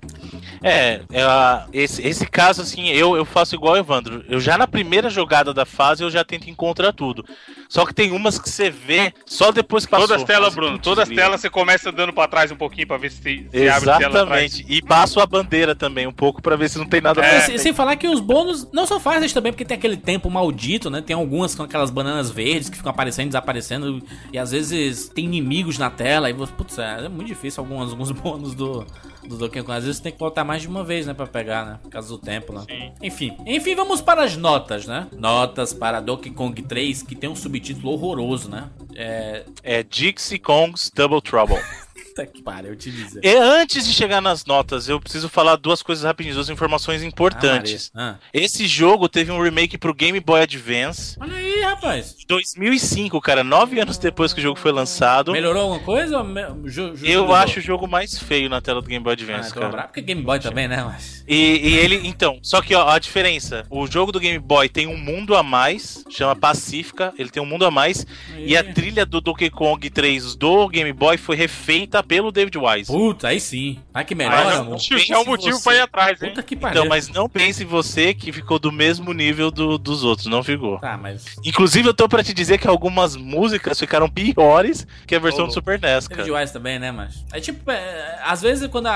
[0.62, 4.24] É, é, esse, esse caso, assim, eu, eu faço igual o Evandro.
[4.26, 7.22] Eu já na primeira jogada da fase eu já tento encontrar tudo.
[7.68, 10.08] Só que tem umas que você vê só depois que passou.
[10.08, 12.96] Todas as telas, Bruno, todas as telas você começa dando pra trás um pouquinho pra
[12.96, 14.54] ver se, se abre tela atrás.
[14.54, 14.64] Exatamente.
[14.66, 17.40] E passo a bandeira também um pouco pra ver se não tem nada É.
[17.40, 20.88] Sem, sem falar que os bônus não são fáceis também, porque tem aquele tempo maldito,
[20.88, 21.02] né?
[21.02, 24.02] Tem algumas com aquelas bananas verdes que ficam aparecendo, desaparecendo,
[24.32, 27.90] e às vezes tem inimigos na tela, e você, putz, é, é muito difícil alguns,
[27.90, 28.84] alguns bônus do,
[29.26, 29.78] do Donkey Kong.
[29.78, 31.78] Às vezes tem que voltar mais de uma vez, né, pra pegar, né?
[31.82, 32.62] Por causa do tempo, né?
[32.68, 32.92] Sim.
[33.02, 35.06] Enfim, enfim, vamos para as notas, né?
[35.16, 38.68] Notas para Donkey Kong 3, que tem um subtítulo horroroso, né?
[38.94, 39.44] É.
[39.62, 41.58] É Dixie Kong's Double Trouble.
[42.14, 43.20] Puta que pariu, eu te dizer.
[43.24, 47.90] e antes de chegar nas notas, eu preciso falar duas coisas rapidinho, duas informações importantes.
[47.92, 48.20] Ah, Maria.
[48.32, 52.14] Esse jogo teve um remake pro Game Boy Advance Ah, olha aí, rapaz.
[52.22, 55.32] em 2005, cara, nove anos depois que o jogo foi lançado.
[55.32, 56.24] Melhorou alguma coisa?
[56.66, 59.48] Ju- ju- Eu acho o jogo mais feio na tela do Game Boy Ah, Advance,
[59.48, 59.72] então cara.
[59.72, 60.84] brabo, porque Game Boy também, né?
[60.84, 61.24] Mas...
[61.26, 61.34] E,
[61.68, 64.96] e ele, então, só que ó, a diferença: o jogo do Game Boy tem um
[64.96, 68.06] mundo a mais, chama Pacífica, ele tem um mundo a mais,
[68.38, 72.90] e a trilha do Donkey Kong 3 do Game Boy foi refeita pelo David Wise.
[72.92, 73.78] Puta, aí sim.
[73.92, 74.78] Ai que melhor, não, amor.
[75.10, 75.62] é um motivo você.
[75.64, 76.28] pra ir atrás, hein?
[76.30, 76.78] Puta que pariu.
[76.80, 80.42] Então, mas não pense em você que ficou do mesmo nível do- dos outros, não
[80.42, 80.78] ficou.
[80.78, 81.24] Tá, mas.
[81.44, 85.46] Inclusive, eu tô pra te dizer que algumas músicas ficaram piores que a versão Ô,
[85.48, 86.40] do Super NES, David cara.
[86.40, 87.24] Wise também, né, mas.
[87.32, 88.92] É tipo, é, às vezes quando a,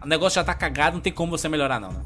[0.00, 2.00] a- o negócio já tá cagado, não tem como você melhorar, não, né?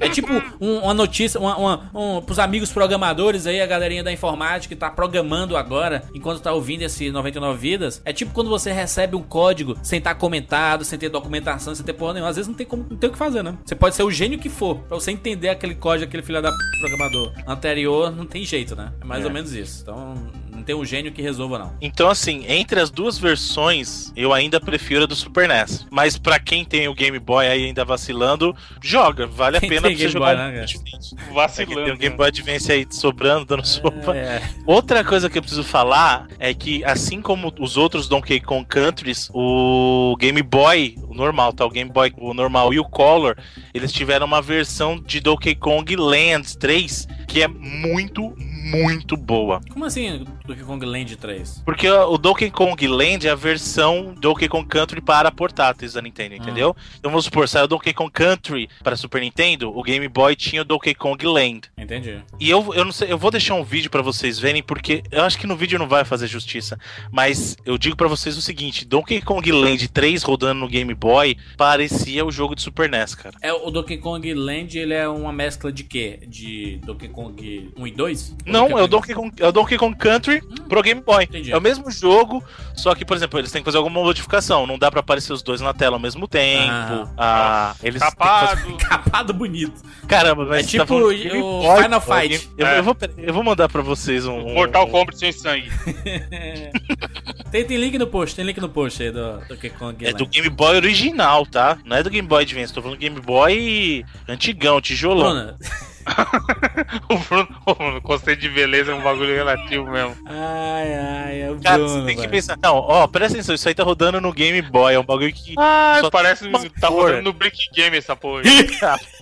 [0.00, 4.12] É tipo um- uma notícia, uma, uma, um, pros amigos programadores aí, a galerinha da
[4.12, 8.02] informática que tá programando agora, enquanto tá ouvindo esse 99 Vidas.
[8.04, 11.92] É tipo quando você recebe um código sem estar comentado, sem ter documentação, sem ter
[11.92, 12.28] porra nenhuma.
[12.28, 13.56] Às vezes não tem como, não tem o que fazer, né?
[13.64, 16.50] Você pode ser o gênio que for, pra você entender aquele código, aquele filho da
[16.50, 16.56] p...
[16.80, 18.92] programador anterior, não tem jeito, né?
[19.00, 19.26] É mais É.
[19.28, 19.82] ou menos isso.
[19.82, 20.14] Então,
[20.56, 21.72] não tem um gênio que resolva, não.
[21.80, 25.86] Então, assim, entre as duas versões, eu ainda prefiro a do Super NES.
[25.90, 29.26] Mas pra quem tem o Game Boy aí ainda vacilando, joga.
[29.26, 31.14] Vale a Quem pena tem pra você Game jogar Boy, um né, diferente.
[31.14, 31.84] É que Vacilando.
[31.84, 32.16] tem o Game né?
[32.16, 34.16] Boy Advance aí sobrando, dando sopa.
[34.16, 34.42] É.
[34.66, 39.30] Outra coisa que eu preciso falar é que, assim como os outros Donkey Kong Countries,
[39.34, 41.64] o Game Boy, o normal, tá?
[41.64, 43.36] O Game Boy, o normal e o Color,
[43.74, 49.60] eles tiveram uma versão de Donkey Kong Land 3 que é muito, muito boa.
[49.70, 51.62] Como assim Donkey Kong Land 3?
[51.64, 56.34] Porque o Donkey Kong Land é a versão Donkey Kong Country para portáteis da Nintendo,
[56.36, 56.76] entendeu?
[56.98, 60.62] Então vamos supor, saiu o Donkey Kong Country para Super Nintendo, o Game Boy tinha
[60.62, 61.62] o Donkey Kong Land.
[61.76, 62.22] Entendi.
[62.38, 65.22] E eu, eu não sei, eu vou deixar um vídeo pra vocês verem, porque eu
[65.22, 66.78] acho que no vídeo não vai fazer justiça.
[67.10, 71.36] Mas eu digo pra vocês o seguinte: Donkey Kong Land 3 rodando no Game Boy
[71.56, 73.36] parecia o jogo de Super NES, cara.
[73.42, 76.20] É, o Donkey Kong Land, ele é uma mescla de quê?
[76.26, 78.36] De Donkey Kong 1 e 2?
[78.46, 80.35] Não, é o Donkey Kong, é o Donkey Kong Country
[80.68, 81.24] pro Game Boy.
[81.24, 81.52] Entendi.
[81.52, 82.42] É o mesmo jogo,
[82.74, 84.66] só que, por exemplo, eles têm que fazer alguma modificação.
[84.66, 87.08] Não dá pra aparecer os dois na tela ao mesmo tempo.
[87.16, 87.72] Ah.
[87.72, 88.76] Ah, eles que fazer- Capado.
[88.78, 89.80] Capado bonito.
[90.08, 92.50] Caramba, mas É você tipo tá falando o- Boy, Final pô, Fight.
[92.56, 92.78] Eu, É.
[92.78, 94.34] eu vou, eu vou mandar pra vocês um.
[94.38, 95.70] um- Mortal um- Kombat sem sangue.
[97.50, 100.26] tem, tem link no post, tem link no post aí do Donkey Kong É do
[100.26, 101.78] Game Boy original, tá?
[101.84, 105.30] Não é do Game Boy Advance, tô falando Game Boy antigão, tijolão.
[105.32, 105.58] Bruna.
[107.10, 110.16] o Bruno, o Bruno, conceito de beleza é um bagulho relativo mesmo.
[110.26, 112.58] Ai, ai, é o Cara, Bruno, você tem que pensar.
[112.62, 115.54] Não, ó, presta atenção, isso aí tá rodando no Game Boy, é um bagulho que.
[115.58, 118.42] Ah, Só parece uma tá rodando no Brick Game essa porra.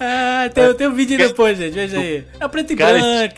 [0.00, 1.74] Ah, tem, tem um vídeo depois, gente.
[1.74, 2.24] Veja aí.
[2.40, 3.34] É o preto e Cara, branco.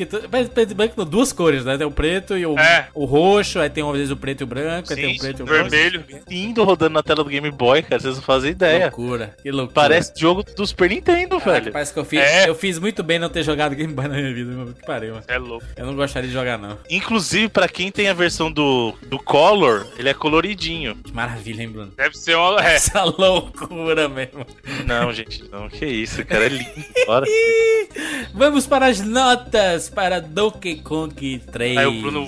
[0.53, 1.77] Preto e branco, não, duas cores, né?
[1.77, 2.89] Tem o preto e o, É.
[2.95, 3.59] o roxo.
[3.61, 4.89] Aí tem uma vez o preto e o branco.
[4.93, 6.05] aí tem Sim, o preto e o Vermelho.
[6.29, 8.01] Lindo rodando na tela do Game Boy, cara.
[8.01, 8.85] Vocês não fazem ideia.
[8.87, 9.35] Loucura.
[9.43, 9.75] Que loucura.
[9.75, 11.73] Parece jogo do Super Nintendo, Caraca, velho.
[11.73, 12.49] Parece que eu fiz, É.
[12.49, 14.51] eu fiz muito bem não ter jogado Game Boy na minha vida.
[14.53, 14.73] meu.
[14.75, 15.25] Que pariu, mano.
[15.29, 15.67] É louco.
[15.77, 16.79] Eu não gostaria de jogar, não.
[16.91, 20.95] Inclusive, pra quem tem a versão do, do Color, ele é coloridinho.
[20.97, 21.93] Que maravilha, hein, Bruno?
[21.97, 22.65] Deve ser uma.
[22.65, 22.75] É.
[22.75, 24.45] Essa loucura mesmo.
[24.87, 25.69] Não, gente, não.
[25.69, 26.47] Que isso, cara.
[26.47, 26.85] É lindo.
[27.07, 27.27] Bora.
[28.35, 31.77] Vamos para as notas para Donkey Kong 3.
[31.79, 32.27] Aí o Bruno.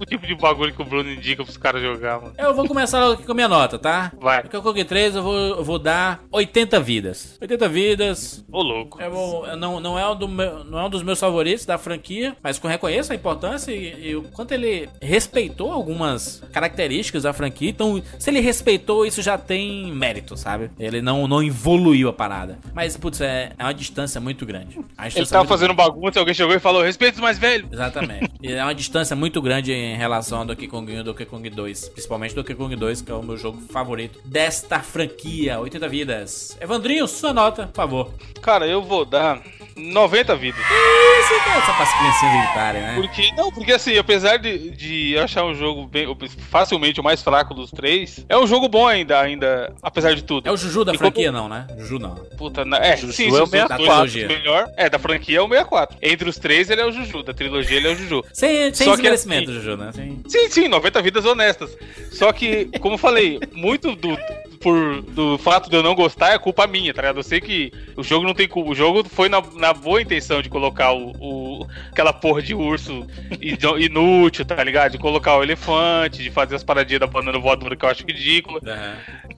[0.00, 2.34] O tipo de bagulho que o Bruno indica pros caras jogar, mano.
[2.36, 4.12] Eu vou começar logo aqui com a minha nota, tá?
[4.20, 4.42] Vai.
[4.42, 7.38] Donkey Kong 3 eu vou, eu vou dar 80 vidas.
[7.40, 8.44] 80 vidas.
[8.50, 8.98] Ô, louco.
[9.10, 11.78] Vou- eu não, não, é um do meu- não é um dos meus favoritos da
[11.78, 17.70] franquia, mas reconheço a importância e, e o quanto ele respeitou algumas características da franquia.
[17.70, 20.70] Então, se ele respeitou, isso já tem mérito, sabe?
[20.78, 22.43] Ele não, não evoluiu a parada.
[22.74, 24.78] Mas, putz, é, é uma distância muito grande.
[24.96, 27.72] A Ele tava fazendo bagunça, alguém chegou e falou: respeita os mais velhos.
[27.72, 28.30] Exatamente.
[28.42, 31.48] E é uma distância muito grande em relação ao Donkey Kong 1 e Donkey Kong
[31.48, 31.88] 2.
[31.90, 35.58] Principalmente Donkey Kong 2, que é o meu jogo favorito desta franquia.
[35.58, 36.56] 80 vidas.
[36.60, 38.10] Evandrinho, sua nota, por favor.
[38.42, 39.42] Cara, eu vou dar
[39.76, 40.60] 90 vidas.
[40.60, 42.94] Isso, cara, as criancinhas gritarem, né?
[42.96, 46.06] Porque, não, porque assim, apesar de, de achar um jogo bem,
[46.50, 50.48] facilmente o mais fraco dos três, é um jogo bom ainda, ainda, apesar de tudo.
[50.48, 51.66] É o Juju da E franquia, não, né?
[51.78, 52.14] Juju não.
[52.36, 54.10] Puta, na- é, Juju sim, é o os dois 64.
[54.10, 54.70] são melhor.
[54.76, 55.96] É, da franquia é o 64.
[56.02, 57.22] Entre os três, ele é o Juju.
[57.22, 58.24] Da trilogia, ele é o Juju.
[58.32, 59.90] Sem, sem Só que assim- Juju, né?
[59.92, 60.20] Sem...
[60.28, 61.76] Sim, sim, 90 vidas honestas.
[62.10, 64.16] Só que, como eu falei, muito do,
[64.64, 67.18] por, do fato de eu não gostar é culpa minha, tá ligado?
[67.18, 68.70] Eu sei que o jogo não tem culpa.
[68.70, 73.06] O jogo foi na, na boa intenção de colocar o, o- aquela porra de urso
[73.78, 74.92] inútil, tá ligado?
[74.92, 78.58] De colocar o elefante, de fazer as paradinhas da banana voadora que eu acho ridícula.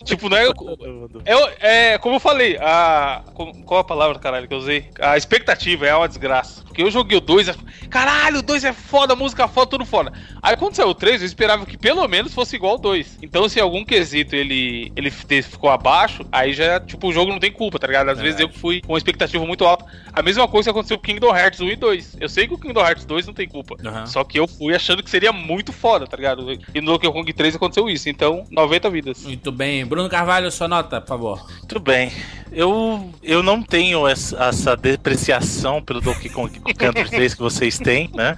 [0.05, 0.47] Tipo, não é.
[1.61, 3.23] É, é como eu falei, a.
[3.65, 4.91] Qual a palavra, caralho, que eu usei?
[5.01, 6.63] A expectativa é uma desgraça.
[6.77, 7.55] Porque eu joguei o 2, é,
[7.89, 10.13] caralho, o 2 é foda, a música é foda, tudo foda.
[10.43, 13.21] Aí quando saiu o 3, eu esperava que pelo menos fosse igual ao 2.
[13.23, 17.39] Então, se em algum quesito ele, ele ficou abaixo, aí já, tipo, o jogo não
[17.39, 18.11] tem culpa, tá ligado?
[18.11, 19.87] Às vezes eu fui com uma expectativa muito alta.
[20.13, 22.17] A mesma coisa que aconteceu com Kingdom Hearts 1 e 2.
[22.21, 23.77] Eu sei que o Kingdom Hearts 2 não tem culpa.
[23.83, 24.05] Aham.
[24.05, 26.47] Só que eu fui achando que seria muito foda, tá ligado?
[26.75, 28.11] E no Donkey Kong 3 aconteceu isso.
[28.11, 29.25] Então, 90 vidas.
[29.25, 29.87] Muito bem.
[29.87, 31.47] Bruno Carvalho, sua nota, por favor.
[31.67, 32.13] Tudo bem.
[32.53, 38.11] Eu, eu não tenho essa, essa depreciação pelo Donkey Kong Country 3 que vocês têm,
[38.15, 38.37] né?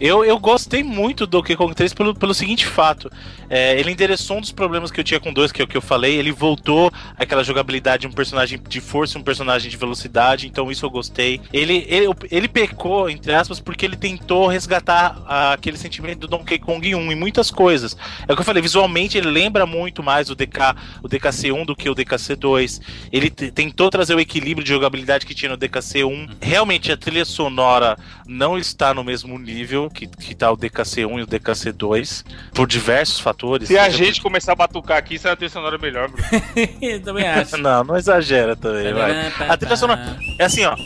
[0.00, 3.10] Eu, eu gostei muito do Donkey Kong 3 pelo, pelo seguinte fato.
[3.50, 5.76] É, ele endereçou um dos problemas que eu tinha com dois, que é o que
[5.76, 6.14] eu falei.
[6.16, 10.46] Ele voltou aquela jogabilidade de um personagem de força um personagem de velocidade.
[10.46, 11.40] Então isso eu gostei.
[11.52, 15.20] Ele, ele, ele pecou, entre aspas, porque ele tentou resgatar
[15.52, 17.96] aquele sentimento do Donkey Kong 1 em muitas coisas.
[18.28, 21.74] É o que eu falei, visualmente ele lembra muito mais o DK, o DKC1 do
[21.74, 22.80] que o DKC2.
[23.10, 26.36] Ele te- tentou trazer o equilíbrio de jogabilidade que tinha no DKC1.
[26.40, 27.96] Realmente a trilha sonora
[28.26, 32.24] não está no mesmo nível que, que tá o DKC1 e o DKC2,
[32.54, 33.68] por diversos fatores.
[33.68, 36.28] Se a Seja por- gente começar a batucar aqui, será a trilha sonora melhor, Bruno.
[37.04, 37.56] Também acho.
[37.56, 39.32] Não, não exagera também, vai.
[39.48, 40.16] A trilha sonora.
[40.38, 40.76] É assim, ó.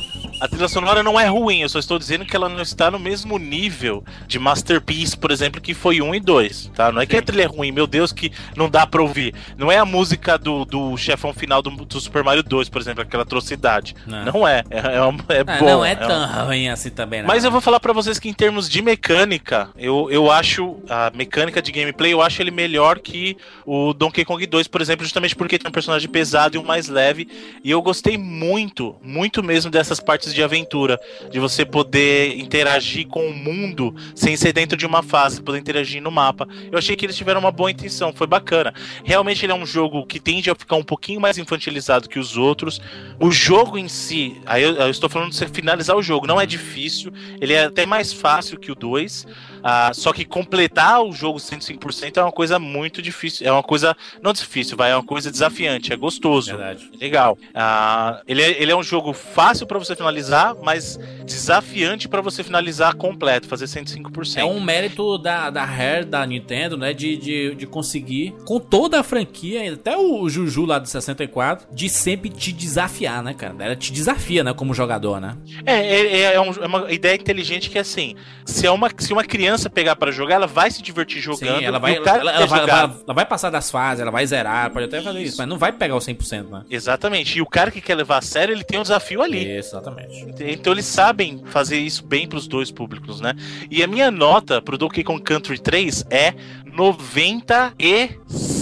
[0.43, 2.99] A trilha sonora não é ruim, eu só estou dizendo que ela não está no
[2.99, 6.90] mesmo nível de Masterpiece, por exemplo, que foi 1 e 2, tá?
[6.90, 9.32] Não é que a trilha é ruim, meu Deus, que não dá pra ouvir.
[9.57, 13.03] Não é a música do, do chefão final do, do Super Mario 2, por exemplo,
[13.03, 13.95] aquela atrocidade.
[14.05, 14.24] Não.
[14.24, 14.64] Não, é.
[14.68, 15.64] É, é, um- é Ah, bom.
[15.66, 17.28] não é um- tão ruim assim também, não.
[17.28, 21.12] mas eu vou falar pra vocês que em termos de mecânica, eu, eu acho a
[21.14, 25.36] mecânica de gameplay, eu acho ele melhor que o Donkey Kong 2, por exemplo, justamente
[25.36, 27.28] porque tem um personagem pesado e um mais leve.
[27.62, 30.99] E eu gostei muito, muito mesmo dessas partes de aventura,
[31.30, 36.03] de você poder interagir com o mundo sem ser dentro de uma fase, poder interagir
[36.03, 36.47] no mapa.
[36.70, 38.72] Eu achei que eles tiveram uma boa intenção, foi bacana.
[39.05, 42.37] Realmente ele é um jogo que tende a ficar um pouquinho mais infantilizado que os
[42.37, 42.80] outros.
[43.20, 46.41] O jogo em si, aí eu, eu estou falando de você finalizar o jogo, não
[46.41, 49.26] é difícil, ele é até mais fácil que o 2.
[49.63, 53.47] Ah, só que completar o jogo 105% é uma coisa muito difícil.
[53.47, 53.97] É uma coisa.
[54.23, 56.51] Não difícil, vai, é uma coisa desafiante, é gostoso.
[56.51, 56.91] Verdade.
[57.01, 57.39] Legal.
[57.55, 62.43] Ah, ele, é, ele é um jogo fácil pra você finalizar, mas desafiante pra você
[62.45, 64.39] finalizar completo, fazer 105%.
[64.39, 66.93] É um mérito da, da Rare, da Nintendo, né?
[66.93, 71.89] De, de, de conseguir, com toda a franquia, até o Juju lá do 64, de
[71.89, 73.55] sempre te desafiar, né, cara?
[73.59, 75.37] Ela te desafia, né, como jogador, né?
[75.67, 79.13] É, é, é um- é uma ideia inteligente que é assim: se, é uma, se
[79.13, 81.59] uma criança pegar pra jogar, ela vai se divertir jogando.
[81.59, 84.70] Sim, ela vai, ela, ela ela vai- ela vai passar das fases, ela vai zerar,
[84.70, 86.62] pode até fazer isso, mas não vai pegar o 100%, né?
[86.70, 87.38] Exatamente.
[87.38, 89.46] E o cara que quer levar a sério, ele tem um desafio ali.
[89.57, 90.26] Exatamente.
[90.40, 93.34] Então eles sabem fazer isso bem pros dois públicos, né?
[93.70, 96.34] E a minha nota pro Donkey Kong Country 3 é
[96.66, 98.62] 97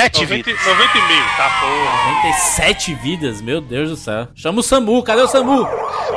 [0.00, 0.66] 97 90, vidas.
[0.66, 2.22] 90 e meio, tá porra.
[2.22, 4.28] 97 vidas, meu Deus do céu.
[4.34, 5.68] Chama o Samu, cadê o Samu?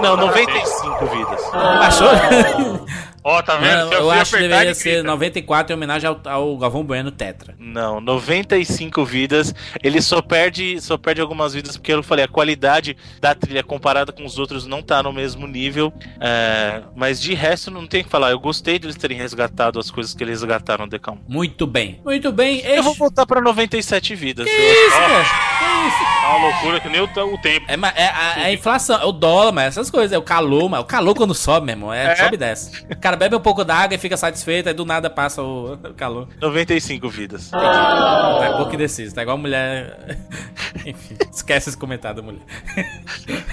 [0.02, 1.42] Não, 95 vidas.
[1.54, 2.10] Achou?
[3.24, 3.94] Ó, tá vendo?
[3.94, 5.04] Eu fui acho que apertar, deveria ser grita.
[5.04, 7.56] 94 em homenagem ao, ao Galvão Bueno Tetra.
[7.58, 9.54] Não, 95 vidas.
[9.82, 14.12] Ele só perde, só perde algumas vidas porque eu falei, a qualidade da trilha comparada
[14.12, 15.94] com os outros não tá no mesmo nível.
[16.20, 18.32] É, mas de resto não tem o que falar.
[18.32, 21.18] Eu gostei de eles terem resgatado as coisas que eles resgataram Decão.
[21.28, 22.02] Muito bem.
[22.04, 22.60] Muito bem.
[22.66, 23.00] Eu vou Este...
[23.00, 24.46] voltar pra 97 vidas.
[24.48, 25.24] Que Eu isso, cara?
[25.24, 26.24] Que isso?
[26.24, 27.66] É uma loucura que nem o, o tempo.
[27.70, 30.70] É, é a, é a inflação, é o dólar, mas essas coisas, é o calor,
[30.70, 32.16] mas o calor quando sobe, meu irmão, é, É.
[32.16, 32.86] sobe e desce.
[32.90, 35.94] O cara bebe um pouco d'água e fica satisfeito, aí do nada passa o, o
[35.94, 36.28] calor.
[36.42, 37.48] 95 vidas.
[37.48, 37.64] Entendi.
[37.64, 40.18] Tá pouco indeciso, tá igual mulher.
[40.86, 42.42] Enfim, esquece esse comentário da mulher.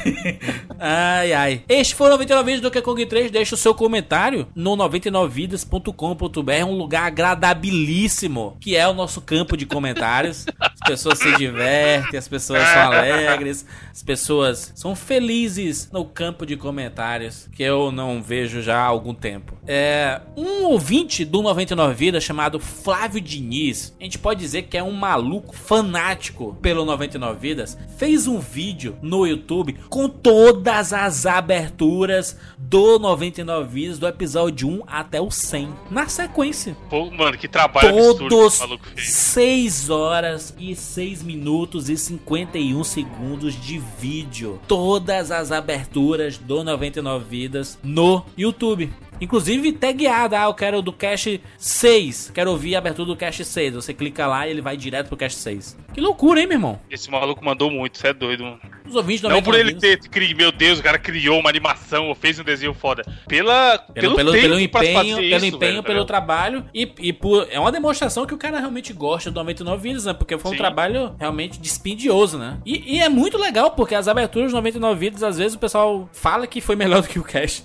[0.79, 1.63] ai, ai.
[1.69, 3.31] Este foi o 99 Vidas do Que Kong 3.
[3.31, 9.67] Deixa o seu comentário no 99vidas.com.br, um lugar agradabilíssimo, que é o nosso campo de
[9.67, 10.47] comentários.
[10.59, 16.57] As pessoas se divertem, as pessoas são alegres, as pessoas são felizes no campo de
[16.57, 19.50] comentários, que eu não vejo já há algum tempo.
[19.67, 24.83] É, um ouvinte do 99 Vidas chamado Flávio Diniz, a gente pode dizer que é
[24.83, 32.37] um maluco fanático pelo 99 Vidas, fez um vídeo no YouTube com todas as aberturas
[32.59, 36.77] do 99 Vidas do episódio 1 até o 100, na sequência.
[36.89, 38.59] Pô, mano, que trabalho absurdo Todos
[38.95, 39.11] fez.
[39.11, 44.61] 6 horas e 6 minutos e 51 segundos de vídeo.
[44.67, 48.91] Todas as aberturas do 99 Vidas no YouTube.
[49.21, 52.33] Inclusive tagueada, ah, eu quero do Cache 6.
[52.35, 53.75] Quero ouvir a abertura do Cache 6.
[53.75, 55.77] Você clica lá e ele vai direto pro Cache 6.
[55.93, 56.81] Que loucura, hein, meu irmão?
[56.91, 58.61] Esse maluco mandou muito, você é doido, mano.
[58.87, 62.09] Os ouvintes Não por 99 ele ter criado, meu Deus, o cara criou uma animação
[62.09, 63.05] ou fez um desenho foda.
[63.29, 67.59] Pela, Pelo, pelo, pelo, empenho, pelo isso, empenho, velho, pelo trabalho e, e por, é
[67.59, 70.13] uma demonstração que o cara realmente gosta do 99 Vidas, né?
[70.13, 70.59] Porque foi um Sim.
[70.59, 72.59] trabalho realmente dispendioso, né?
[72.67, 76.09] E, e é muito legal, porque as aberturas do 99 Vidas, às vezes o pessoal
[76.13, 77.63] fala que foi melhor do que o Cash.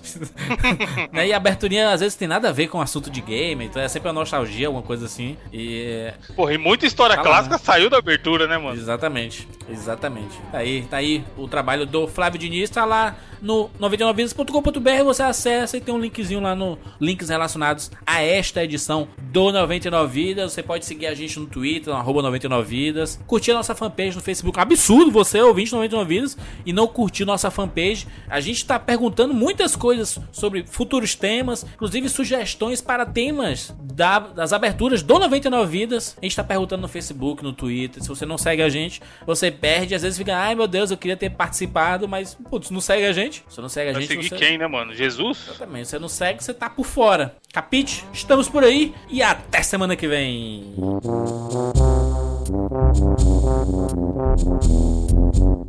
[1.12, 1.28] né?
[1.28, 3.88] E a aberturinha, às vezes, tem nada a ver com assunto de game, então é
[3.88, 5.36] sempre uma nostalgia, alguma coisa assim.
[5.52, 6.12] E.
[6.34, 7.62] Porra, e muita história Tá lá, clássica né?
[7.62, 8.76] saiu da abertura, né, mano?
[8.76, 10.38] Exatamente, exatamente.
[10.50, 15.76] Tá aí, tá aí o trabalho do Flávio Diniz, tá lá no 99vidas.com.br, você acessa
[15.76, 20.52] e tem um linkzinho lá no links relacionados a esta edição do 99 Vidas.
[20.52, 24.22] Você pode seguir a gente no Twitter, no arroba 99vidas, curtir a nossa fanpage no
[24.22, 24.58] Facebook.
[24.58, 28.06] Absurdo você, ouvinte do 99 Vidas, e não curtir nossa fanpage.
[28.28, 34.18] A gente tá perguntando muitas coisas sobre futuros temas, temas, inclusive sugestões para temas da,
[34.18, 36.16] das aberturas do 99 Vidas.
[36.20, 38.02] A gente tá perguntando no Facebook, no Twitter.
[38.02, 39.94] Se você não segue a gente, você perde.
[39.94, 43.12] Às vezes fica, ai meu Deus, eu queria ter participado, mas, putz, não segue a
[43.12, 43.44] gente.
[43.48, 44.06] Você não segue a gente.
[44.06, 44.36] Seguir você...
[44.36, 44.94] quem, né, mano?
[44.94, 45.46] Jesus?
[45.48, 45.88] Exatamente.
[45.88, 47.36] Você não segue, você tá por fora.
[47.52, 48.04] Capite?
[48.12, 50.74] Estamos por aí e até semana que vem.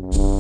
[0.08, 0.37] Música.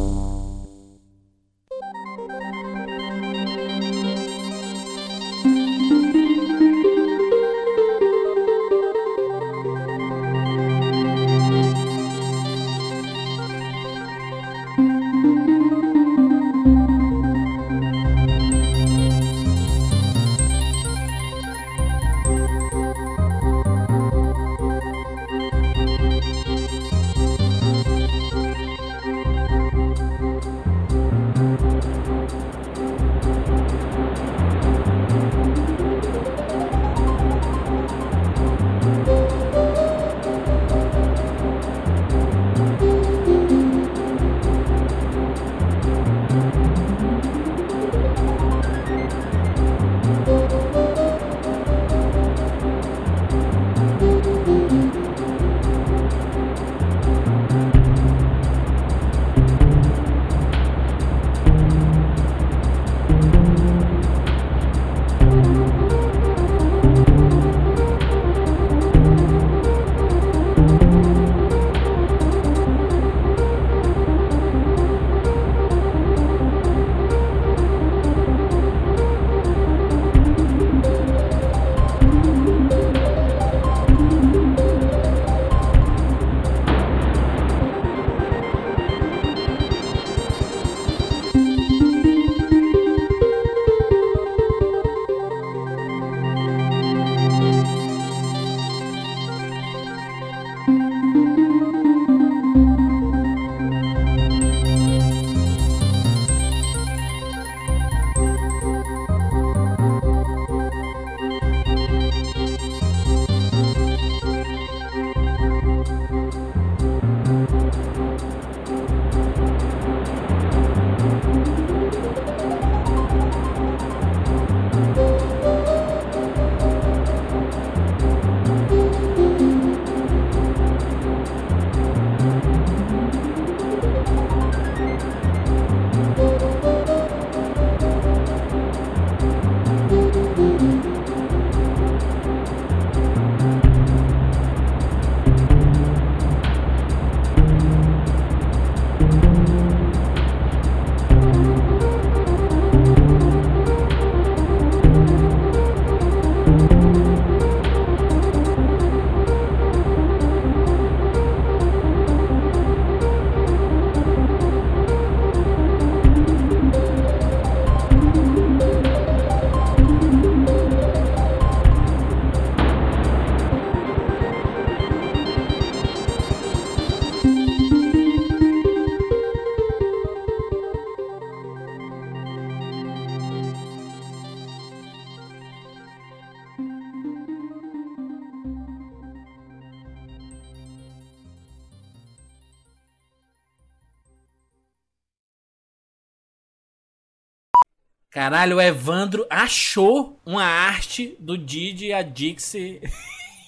[198.27, 202.81] Caralho, o Evandro achou uma arte do Didi e a Dixie.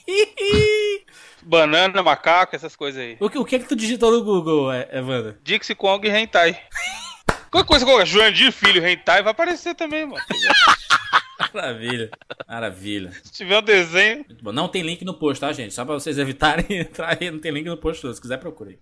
[1.43, 3.17] Banana, macaco, essas coisas aí.
[3.19, 5.35] o, que, o que é que tu digitou no Google, Evandro?
[5.43, 6.57] Dixie Kong e Hentai.
[7.51, 10.23] Qualquer coisa que Jurandir Filho Hentai vai aparecer também, mano.
[11.53, 12.09] Maravilha,
[12.47, 13.11] maravilha.
[13.23, 14.25] Se tiver um desenho.
[14.43, 15.73] Não tem link no post, tá, gente?
[15.73, 18.79] Só pra vocês evitarem entrar aí, não tem link no post, se quiser procure.